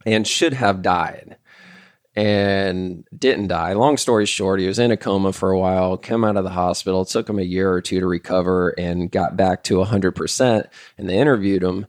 and 0.05 0.27
should 0.27 0.55
have 0.55 0.83
died 0.83 1.37
and 2.17 3.05
didn't 3.17 3.49
die. 3.49 3.73
Long 3.73 3.97
story 3.97 4.27
short, 4.27 4.61
he 4.61 4.67
was 4.67 4.79
in 4.79 4.91
a 4.91 4.97
coma 4.97 5.33
for 5.33 5.51
a 5.51 5.59
while, 5.59 5.97
came 5.97 6.25
out 6.25 6.37
of 6.37 6.45
the 6.45 6.51
hospital, 6.51 7.05
took 7.05 7.29
him 7.29 7.39
a 7.39 7.43
year 7.43 7.73
or 7.73 7.81
two 7.81 8.01
to 8.01 8.07
recover 8.07 8.71
and 8.71 9.11
got 9.11 9.37
back 9.37 9.63
to 9.65 9.77
100%. 9.77 10.69
And 10.99 11.09
they 11.09 11.19
interviewed 11.19 11.63
him 11.63 11.87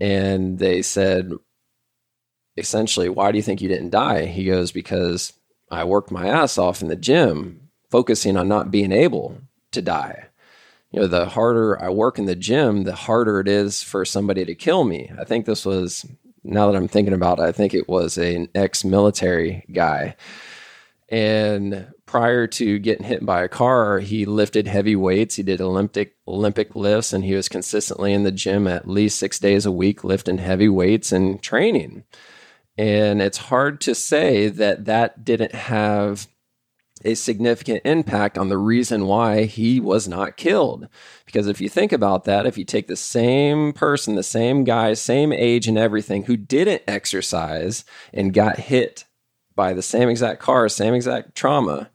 and 0.00 0.58
they 0.58 0.82
said, 0.82 1.32
essentially, 2.56 3.08
why 3.08 3.30
do 3.30 3.38
you 3.38 3.42
think 3.42 3.60
you 3.60 3.68
didn't 3.68 3.90
die? 3.90 4.26
He 4.26 4.44
goes, 4.44 4.72
because 4.72 5.32
I 5.70 5.84
worked 5.84 6.10
my 6.10 6.26
ass 6.26 6.58
off 6.58 6.82
in 6.82 6.88
the 6.88 6.96
gym, 6.96 7.63
focusing 7.94 8.36
on 8.36 8.48
not 8.48 8.72
being 8.72 8.90
able 8.90 9.38
to 9.70 9.80
die. 9.80 10.26
You 10.90 10.98
know, 10.98 11.06
the 11.06 11.26
harder 11.26 11.80
I 11.80 11.90
work 11.90 12.18
in 12.18 12.24
the 12.24 12.34
gym, 12.34 12.82
the 12.82 12.96
harder 12.96 13.38
it 13.38 13.46
is 13.46 13.84
for 13.84 14.04
somebody 14.04 14.44
to 14.44 14.54
kill 14.56 14.82
me. 14.82 15.12
I 15.16 15.22
think 15.22 15.46
this 15.46 15.64
was, 15.64 16.04
now 16.42 16.66
that 16.66 16.76
I'm 16.76 16.88
thinking 16.88 17.14
about 17.14 17.38
it, 17.38 17.42
I 17.42 17.52
think 17.52 17.72
it 17.72 17.88
was 17.88 18.18
an 18.18 18.48
ex 18.52 18.84
military 18.84 19.64
guy. 19.72 20.16
And 21.08 21.86
prior 22.04 22.48
to 22.48 22.80
getting 22.80 23.06
hit 23.06 23.24
by 23.24 23.44
a 23.44 23.48
car, 23.48 24.00
he 24.00 24.26
lifted 24.26 24.66
heavy 24.66 24.96
weights. 24.96 25.36
He 25.36 25.44
did 25.44 25.60
Olympic 25.60 26.16
Olympic 26.26 26.74
lifts, 26.74 27.12
and 27.12 27.24
he 27.24 27.36
was 27.36 27.48
consistently 27.48 28.12
in 28.12 28.24
the 28.24 28.32
gym 28.32 28.66
at 28.66 28.88
least 28.88 29.20
six 29.20 29.38
days 29.38 29.66
a 29.66 29.70
week, 29.70 30.02
lifting 30.02 30.38
heavy 30.38 30.68
weights 30.68 31.12
and 31.12 31.40
training. 31.40 32.02
And 32.76 33.22
it's 33.22 33.38
hard 33.38 33.80
to 33.82 33.94
say 33.94 34.48
that 34.48 34.86
that 34.86 35.24
didn't 35.24 35.54
have 35.54 36.26
a 37.04 37.14
significant 37.14 37.82
impact 37.84 38.38
on 38.38 38.48
the 38.48 38.58
reason 38.58 39.06
why 39.06 39.44
he 39.44 39.80
was 39.80 40.08
not 40.08 40.36
killed. 40.36 40.88
Because 41.26 41.46
if 41.46 41.60
you 41.60 41.68
think 41.68 41.92
about 41.92 42.24
that, 42.24 42.46
if 42.46 42.56
you 42.56 42.64
take 42.64 42.86
the 42.86 42.96
same 42.96 43.72
person, 43.72 44.14
the 44.14 44.22
same 44.22 44.64
guy, 44.64 44.94
same 44.94 45.32
age 45.32 45.68
and 45.68 45.78
everything 45.78 46.24
who 46.24 46.36
didn't 46.36 46.82
exercise 46.86 47.84
and 48.12 48.32
got 48.32 48.58
hit 48.58 49.04
by 49.54 49.72
the 49.72 49.82
same 49.82 50.08
exact 50.08 50.40
car, 50.40 50.68
same 50.68 50.94
exact 50.94 51.34
trauma, 51.34 51.90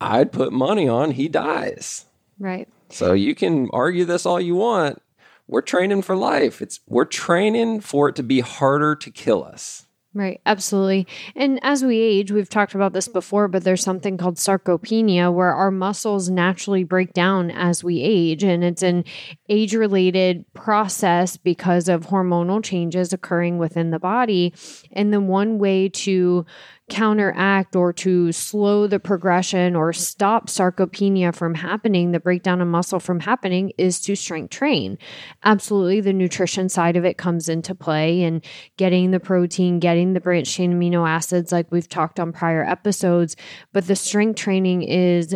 I'd 0.00 0.32
put 0.32 0.52
money 0.52 0.88
on 0.88 1.12
he 1.12 1.28
dies. 1.28 2.06
Right. 2.38 2.68
So 2.90 3.12
you 3.12 3.34
can 3.34 3.68
argue 3.72 4.04
this 4.04 4.26
all 4.26 4.40
you 4.40 4.56
want. 4.56 5.00
We're 5.46 5.62
training 5.62 6.02
for 6.02 6.16
life. 6.16 6.62
It's 6.62 6.80
we're 6.86 7.04
training 7.04 7.80
for 7.80 8.08
it 8.08 8.16
to 8.16 8.22
be 8.22 8.40
harder 8.40 8.94
to 8.96 9.10
kill 9.10 9.44
us. 9.44 9.86
Right, 10.16 10.40
absolutely. 10.46 11.08
And 11.34 11.58
as 11.64 11.84
we 11.84 11.98
age, 11.98 12.30
we've 12.30 12.48
talked 12.48 12.76
about 12.76 12.92
this 12.92 13.08
before, 13.08 13.48
but 13.48 13.64
there's 13.64 13.82
something 13.82 14.16
called 14.16 14.36
sarcopenia 14.36 15.34
where 15.34 15.52
our 15.52 15.72
muscles 15.72 16.30
naturally 16.30 16.84
break 16.84 17.12
down 17.12 17.50
as 17.50 17.82
we 17.82 18.00
age. 18.00 18.44
And 18.44 18.62
it's 18.62 18.84
an 18.84 19.04
age 19.48 19.74
related 19.74 20.44
process 20.54 21.36
because 21.36 21.88
of 21.88 22.06
hormonal 22.06 22.62
changes 22.62 23.12
occurring 23.12 23.58
within 23.58 23.90
the 23.90 23.98
body. 23.98 24.54
And 24.92 25.12
the 25.12 25.20
one 25.20 25.58
way 25.58 25.88
to 25.88 26.46
counteract 26.90 27.74
or 27.74 27.92
to 27.92 28.30
slow 28.30 28.86
the 28.86 29.00
progression 29.00 29.74
or 29.74 29.92
stop 29.92 30.48
sarcopenia 30.48 31.34
from 31.34 31.54
happening, 31.54 32.12
the 32.12 32.20
breakdown 32.20 32.60
of 32.60 32.68
muscle 32.68 33.00
from 33.00 33.20
happening, 33.20 33.72
is 33.78 34.00
to 34.02 34.14
strength 34.14 34.50
train. 34.50 34.98
Absolutely, 35.44 36.00
the 36.00 36.12
nutrition 36.12 36.68
side 36.68 36.96
of 36.96 37.04
it 37.04 37.16
comes 37.16 37.48
into 37.48 37.74
play 37.74 38.22
and 38.22 38.44
getting 38.76 39.10
the 39.10 39.20
protein, 39.20 39.78
getting 39.78 40.12
the 40.12 40.20
branched 40.20 40.54
chain 40.54 40.78
amino 40.78 41.08
acids, 41.08 41.52
like 41.52 41.70
we've 41.72 41.88
talked 41.88 42.20
on 42.20 42.32
prior 42.32 42.64
episodes. 42.64 43.34
But 43.72 43.86
the 43.86 43.96
strength 43.96 44.38
training 44.38 44.82
is 44.82 45.34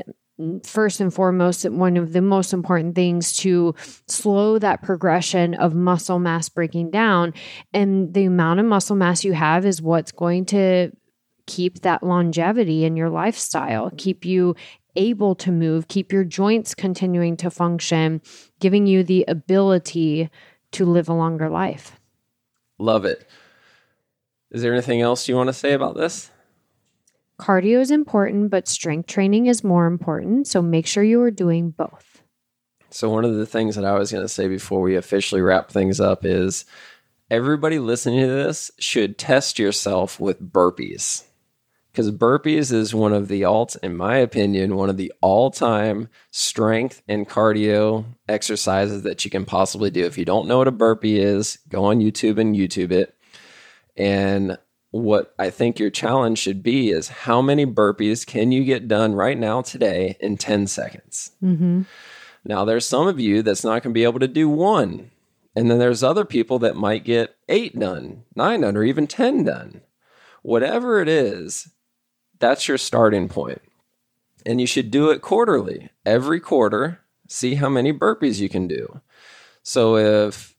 first 0.65 1.01
and 1.01 1.13
foremost 1.13 1.69
one 1.69 1.97
of 1.97 2.13
the 2.13 2.23
most 2.23 2.53
important 2.53 2.95
things 2.95 3.37
to 3.39 3.75
slow 4.07 4.59
that 4.59 4.83
progression 4.83 5.55
of 5.55 5.75
muscle 5.75 6.21
mass 6.21 6.49
breaking 6.49 6.91
down 6.91 7.35
and 7.75 8.15
the 8.15 8.25
amount 8.25 8.61
of 8.61 8.67
muscle 8.67 8.95
mass 8.95 9.25
you 9.25 9.33
have 9.33 9.67
is 9.67 9.83
what's 9.83 10.13
going 10.13 10.45
to 10.45 10.93
keep 11.49 11.81
that 11.81 12.05
longevity 12.05 12.85
in 12.85 12.97
your 12.97 13.11
lifestyle, 13.11 13.91
keep 13.97 14.25
you 14.25 14.55
able 14.95 15.35
to 15.37 15.51
move, 15.51 15.89
keep 15.89 16.13
your 16.13 16.25
joints 16.25 16.75
continuing 16.75 17.37
to 17.39 17.51
function, 17.51 18.21
giving 18.61 18.87
you 18.87 19.03
the 19.03 19.25
ability 19.27 20.29
to 20.73 20.85
live 20.85 21.09
a 21.09 21.15
longer 21.15 21.49
life. 21.49 21.99
Love 22.79 23.05
it. 23.05 23.27
Is 24.51 24.63
there 24.63 24.73
anything 24.73 25.01
else 25.01 25.29
you 25.29 25.35
want 25.35 25.49
to 25.49 25.55
say 25.55 25.73
about 25.73 25.97
this? 25.97 26.31
Cardio 27.41 27.81
is 27.81 27.91
important, 27.91 28.51
but 28.51 28.69
strength 28.69 29.07
training 29.09 29.47
is 29.47 29.65
more 29.65 29.87
important. 29.87 30.47
So 30.47 30.61
make 30.61 30.87
sure 30.87 31.03
you 31.03 31.21
are 31.23 31.31
doing 31.31 31.71
both. 31.71 32.23
So, 32.91 33.11
one 33.11 33.27
of 33.27 33.35
the 33.35 33.47
things 33.47 33.77
that 33.77 33.85
I 33.85 33.99
was 33.99 34.11
going 34.11 34.25
to 34.25 34.29
say 34.29 34.49
before 34.49 34.81
we 34.81 34.97
officially 34.97 35.43
wrap 35.43 35.71
things 35.71 36.01
up 36.01 36.25
is 36.25 36.65
everybody 37.31 37.79
listening 37.79 38.21
to 38.21 38.27
this 38.33 38.71
should 38.79 39.19
test 39.19 39.59
yourself 39.59 40.19
with 40.19 40.41
burpees 40.41 41.28
because 41.99 42.13
burpees 42.13 42.73
is 42.73 42.95
one 42.95 43.13
of 43.13 43.27
the 43.27 43.43
alt, 43.43 43.75
in 43.83 43.97
my 43.97 44.19
opinion, 44.19 44.77
one 44.77 44.89
of 44.89 44.97
the 44.97 45.13
all-time 45.21 46.09
strength 46.31 47.03
and 47.09 47.29
cardio 47.29 48.05
exercises 48.29 49.03
that 49.03 49.25
you 49.25 49.33
can 49.33 49.45
possibly 49.45 49.91
do. 49.91 50.05
If 50.05 50.17
you 50.17 50.25
don't 50.25 50.47
know 50.47 50.59
what 50.59 50.69
a 50.69 50.71
burpee 50.71 51.19
is, 51.19 51.59
go 51.69 51.87
on 51.87 51.99
YouTube 51.99 52.39
and 52.39 52.55
YouTube 52.55 52.93
it. 52.93 53.17
And 53.97 54.59
what 54.93 55.35
I 55.41 55.51
think 55.51 55.81
your 55.81 55.91
challenge 55.91 56.39
should 56.39 56.63
be 56.63 56.91
is 56.91 57.09
how 57.09 57.43
many 57.43 57.67
burpees 57.67 58.25
can 58.25 58.53
you 58.53 58.63
get 58.63 58.87
done 58.87 59.17
right 59.17 59.37
now 59.37 59.61
today 59.63 60.17
in 60.21 60.37
10 60.37 60.69
seconds? 60.69 61.33
Mm-hmm. 61.43 61.83
Now, 62.45 62.65
there's 62.65 62.87
some 62.87 63.09
of 63.09 63.19
you 63.19 63.43
that's 63.43 63.65
not 63.65 63.83
going 63.83 63.93
to 63.93 63.99
be 63.99 64.05
able 64.05 64.21
to 64.21 64.29
do 64.29 64.49
one. 64.49 65.11
And 65.57 65.69
then 65.69 65.81
there's 65.81 66.05
other 66.05 66.25
people 66.25 66.61
that 66.61 66.77
might 66.77 67.03
get 67.03 67.35
eight 67.49 67.77
done, 67.77 68.23
nine 68.37 68.61
done, 68.61 68.77
or 68.77 68.85
even 68.85 69.09
10 69.09 69.43
done. 69.43 69.81
Whatever 70.43 71.03
it 71.03 71.09
is, 71.09 71.73
that's 72.39 72.69
your 72.69 72.79
starting 72.79 73.29
point. 73.29 73.63
And 74.47 74.61
you 74.61 74.67
should 74.67 74.91
do 74.91 75.11
it 75.11 75.21
quarterly. 75.21 75.91
Every 76.07 76.41
quarter, 76.41 77.01
see 77.29 77.57
how 77.57 77.69
many 77.69 77.93
burpees 77.93 78.41
you 78.41 78.49
can 78.49 78.67
do. 78.67 79.01
So 79.63 79.97
if 79.97 80.55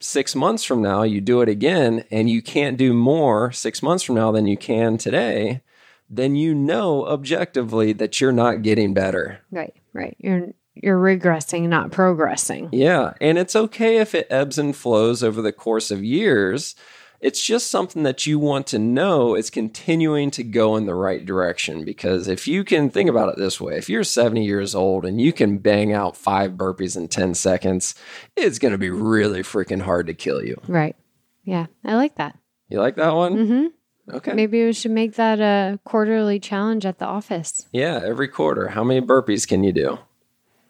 six 0.00 0.34
months 0.34 0.64
from 0.64 0.82
now 0.82 1.02
you 1.02 1.20
do 1.20 1.40
it 1.40 1.48
again 1.48 2.04
and 2.10 2.28
you 2.28 2.42
can't 2.42 2.76
do 2.76 2.92
more 2.92 3.52
six 3.52 3.82
months 3.82 4.04
from 4.04 4.14
now 4.14 4.30
than 4.32 4.46
you 4.46 4.56
can 4.56 4.96
today, 4.96 5.62
then 6.08 6.36
you 6.36 6.54
know 6.54 7.06
objectively 7.06 7.92
that 7.92 8.20
you're 8.20 8.32
not 8.32 8.62
getting 8.62 8.94
better. 8.94 9.40
Right, 9.50 9.74
right. 9.92 10.16
You're 10.18 10.48
you're 10.74 10.98
regressing, 10.98 11.68
not 11.68 11.92
progressing. 11.92 12.68
Yeah, 12.72 13.14
and 13.20 13.38
it's 13.38 13.54
okay 13.54 13.98
if 13.98 14.14
it 14.14 14.26
ebbs 14.28 14.58
and 14.58 14.74
flows 14.74 15.22
over 15.22 15.40
the 15.40 15.52
course 15.52 15.90
of 15.92 16.02
years 16.02 16.74
it's 17.24 17.40
just 17.40 17.70
something 17.70 18.02
that 18.02 18.26
you 18.26 18.38
want 18.38 18.66
to 18.66 18.78
know 18.78 19.34
is 19.34 19.48
continuing 19.48 20.30
to 20.32 20.44
go 20.44 20.76
in 20.76 20.84
the 20.84 20.94
right 20.94 21.24
direction. 21.24 21.82
Because 21.82 22.28
if 22.28 22.46
you 22.46 22.64
can 22.64 22.90
think 22.90 23.08
about 23.08 23.30
it 23.30 23.38
this 23.38 23.58
way, 23.58 23.78
if 23.78 23.88
you're 23.88 24.04
70 24.04 24.44
years 24.44 24.74
old 24.74 25.06
and 25.06 25.18
you 25.18 25.32
can 25.32 25.56
bang 25.56 25.90
out 25.90 26.18
five 26.18 26.52
burpees 26.52 26.98
in 26.98 27.08
10 27.08 27.32
seconds, 27.32 27.94
it's 28.36 28.58
going 28.58 28.72
to 28.72 28.78
be 28.78 28.90
really 28.90 29.40
freaking 29.40 29.80
hard 29.80 30.06
to 30.08 30.12
kill 30.12 30.44
you. 30.44 30.60
Right. 30.68 30.96
Yeah. 31.44 31.66
I 31.82 31.94
like 31.94 32.16
that. 32.16 32.38
You 32.68 32.80
like 32.80 32.96
that 32.96 33.14
one? 33.14 33.36
Mm-hmm. 33.36 34.16
Okay. 34.16 34.34
Maybe 34.34 34.62
we 34.62 34.74
should 34.74 34.90
make 34.90 35.14
that 35.14 35.40
a 35.40 35.80
quarterly 35.84 36.38
challenge 36.38 36.84
at 36.84 36.98
the 36.98 37.06
office. 37.06 37.66
Yeah. 37.72 38.02
Every 38.04 38.28
quarter. 38.28 38.68
How 38.68 38.84
many 38.84 39.00
burpees 39.00 39.48
can 39.48 39.64
you 39.64 39.72
do? 39.72 39.98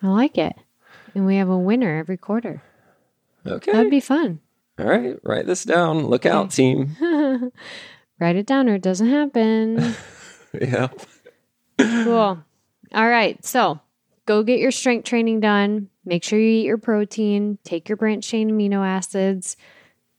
I 0.05 0.07
like 0.07 0.39
it. 0.39 0.55
And 1.17 1.27
we 1.27 1.35
have 1.35 1.49
a 1.49 1.59
winner 1.59 1.99
every 1.99 2.17
quarter. 2.17 2.63
Okay. 3.45 3.73
That'd 3.73 3.91
be 3.91 3.99
fun. 3.99 4.39
All 4.79 4.87
right, 4.87 5.17
write 5.23 5.47
this 5.47 5.65
down. 5.65 6.07
Look 6.07 6.27
out, 6.27 6.51
team. 6.51 6.97
Write 8.21 8.37
it 8.37 8.47
down 8.47 8.69
or 8.69 8.77
it 8.77 8.83
doesn't 8.83 9.09
happen. 9.09 9.95
yeah. 10.61 10.89
cool. 11.79 12.39
All 12.93 13.09
right. 13.09 13.45
So 13.45 13.81
go 14.27 14.43
get 14.43 14.61
your 14.61 14.71
strength 14.71 15.05
training 15.05 15.41
done. 15.41 15.89
Make 16.05 16.23
sure 16.23 16.39
you 16.39 16.61
eat 16.61 16.67
your 16.67 16.79
protein, 16.79 17.59
take 17.65 17.89
your 17.89 17.97
branched 17.97 18.29
chain 18.29 18.51
amino 18.51 18.87
acids, 18.87 19.57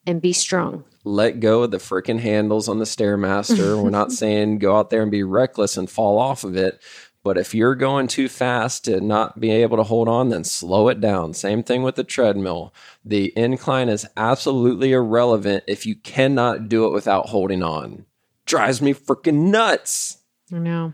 and 0.06 0.22
be 0.22 0.34
strong. 0.34 0.84
Let 1.04 1.40
go 1.40 1.64
of 1.64 1.72
the 1.72 1.78
freaking 1.78 2.20
handles 2.20 2.68
on 2.68 2.80
the 2.80 2.86
Stairmaster. 2.86 3.82
We're 3.82 3.92
not 3.92 4.12
saying 4.12 4.60
go 4.60 4.76
out 4.76 4.90
there 4.90 5.04
and 5.04 5.12
be 5.12 5.24
reckless 5.24 5.78
and 5.78 5.90
fall 5.90 6.18
off 6.18 6.44
of 6.44 6.58
it. 6.58 6.82
But 7.26 7.40
if 7.40 7.56
you're 7.56 7.74
going 7.74 8.06
too 8.06 8.30
fast 8.30 8.86
to 8.86 9.02
not 9.02 9.40
be 9.40 9.50
able 9.50 9.78
to 9.78 9.84
hold 9.84 10.08
on, 10.08 10.30
then 10.30 10.44
slow 10.44 10.90
it 10.90 11.02
down. 11.02 11.34
Same 11.34 11.64
thing 11.64 11.82
with 11.82 11.96
the 11.96 12.04
treadmill. 12.04 12.72
The 13.04 13.34
incline 13.36 13.90
is 13.90 14.06
absolutely 14.16 14.92
irrelevant 14.92 15.64
if 15.66 15.88
you 15.88 15.96
cannot 15.96 16.70
do 16.70 16.86
it 16.86 16.94
without 16.94 17.30
holding 17.30 17.64
on. 17.64 18.06
Drives 18.46 18.80
me 18.80 18.94
freaking 18.94 19.50
nuts. 19.50 20.20
I 20.54 20.60
know. 20.60 20.94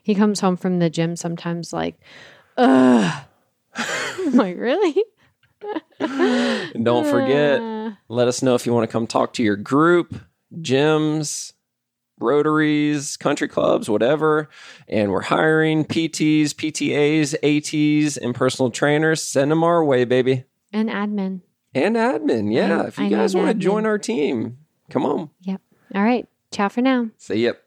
He 0.00 0.14
comes 0.14 0.38
home 0.38 0.56
from 0.56 0.78
the 0.78 0.88
gym 0.88 1.16
sometimes 1.16 1.72
like, 1.72 1.98
ugh. 2.56 3.24
I'm 3.74 4.34
like, 4.36 4.56
really? 4.58 5.02
Don't 5.98 7.10
forget, 7.10 7.60
let 8.08 8.28
us 8.28 8.40
know 8.40 8.54
if 8.54 8.66
you 8.66 8.72
want 8.72 8.88
to 8.88 8.92
come 8.92 9.08
talk 9.08 9.32
to 9.32 9.42
your 9.42 9.56
group, 9.56 10.14
gyms, 10.60 11.54
rotaries, 12.22 13.16
country 13.16 13.48
clubs, 13.48 13.90
whatever. 13.90 14.48
And 14.88 15.10
we're 15.10 15.22
hiring 15.22 15.84
PTs, 15.84 16.50
PTAs, 16.54 17.34
ATs, 17.42 18.16
and 18.16 18.34
personal 18.34 18.70
trainers. 18.70 19.22
Send 19.22 19.50
them 19.50 19.62
our 19.62 19.84
way, 19.84 20.04
baby. 20.04 20.44
and 20.72 20.88
admin. 20.88 21.40
And 21.74 21.96
admin. 21.96 22.52
Yeah. 22.52 22.86
If 22.86 22.98
you 22.98 23.06
I 23.06 23.08
guys 23.08 23.34
want 23.34 23.48
to 23.48 23.54
join 23.54 23.86
our 23.86 23.98
team, 23.98 24.58
come 24.90 25.04
on. 25.06 25.30
Yep. 25.42 25.60
All 25.94 26.02
right. 26.02 26.26
Ciao 26.50 26.68
for 26.68 26.82
now. 26.82 27.08
Say 27.18 27.36
yep. 27.36 27.62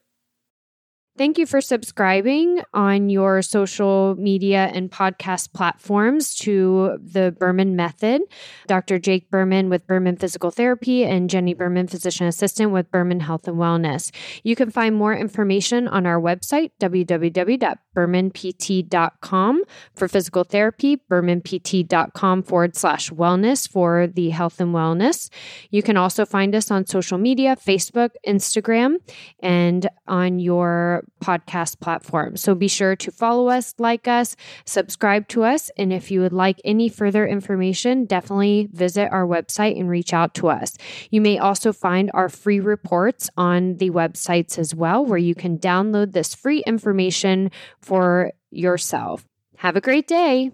Thank 1.18 1.38
you 1.38 1.46
for 1.46 1.62
subscribing 1.62 2.62
on 2.74 3.08
your 3.08 3.42
social 3.42 4.18
media 4.18 4.70
and 4.74 4.92
podcast 4.92 5.54
platforms 5.54 6.36
to 6.36 7.00
the 7.02 7.34
Berman 7.40 7.78
Method. 7.78 8.24
Dr. 8.68 9.00
Jake 9.00 9.30
Berman 9.30 9.70
with 9.70 9.88
Berman 9.88 10.18
Physical 10.18 10.52
Therapy 10.52 11.06
and 11.06 11.30
Jenni 11.30 11.58
Berman, 11.58 11.88
Physician 11.88 12.28
Assistant 12.28 12.72
with 12.72 12.92
Berman 12.92 13.22
Health 13.22 13.48
and 13.48 13.56
Wellness. 13.56 14.14
You 14.44 14.58
can 14.58 14.72
find 14.72 14.94
more 14.94 15.16
information 15.16 15.88
on 15.88 16.06
our 16.06 16.20
website, 16.20 16.72
www.bermanpt.com 16.82 19.64
for 19.94 20.08
physical 20.10 20.44
therapy, 20.44 20.98
bermanpt.com 21.10 22.44
forward 22.44 22.76
slash 22.76 23.10
wellness 23.12 23.70
for 23.70 24.08
the 24.08 24.32
health 24.32 24.60
and 24.60 24.76
wellness. 24.76 25.30
You 25.70 25.82
can 25.82 25.96
also 25.96 26.26
find 26.26 26.54
us 26.54 26.70
on 26.70 26.86
social 26.86 27.18
media 27.18 27.56
Facebook, 27.56 28.10
Instagram, 28.28 28.98
and 29.40 29.88
on 30.08 30.40
your 30.40 31.05
podcast 31.24 31.80
platform. 31.80 32.38
So 32.38 32.56
be 32.56 32.68
sure 32.68 32.96
to 32.96 33.12
follow 33.12 33.50
us, 33.50 33.74
like 33.80 34.08
us, 34.08 34.36
subscribe 34.66 35.28
to 35.30 35.44
us. 35.44 35.72
And 35.78 35.92
if 35.92 36.12
you 36.12 36.22
would 36.22 36.34
like 36.34 36.60
any 36.64 36.90
further 36.90 37.26
information, 37.26 38.06
definitely 38.06 38.70
visit 38.72 39.12
our 39.12 39.26
website 39.26 39.80
and 39.80 39.90
reach 39.90 40.14
out 40.14 40.34
to 40.36 40.50
us. 40.50 40.78
You 41.10 41.22
may 41.22 41.38
also 41.38 41.74
find 41.74 42.12
our 42.14 42.30
free 42.30 42.60
reports 42.60 43.30
on 43.38 43.78
the 43.78 43.90
websites 43.90 44.58
as 44.58 44.76
well, 44.76 45.06
where 45.06 45.18
you 45.18 45.36
can 45.36 45.58
download 45.58 46.12
this 46.12 46.36
free 46.36 46.64
information 46.66 47.52
for 47.82 48.32
yourself. 48.52 49.26
Have 49.58 49.76
a 49.76 49.82
great 49.82 50.08
day. 50.08 50.52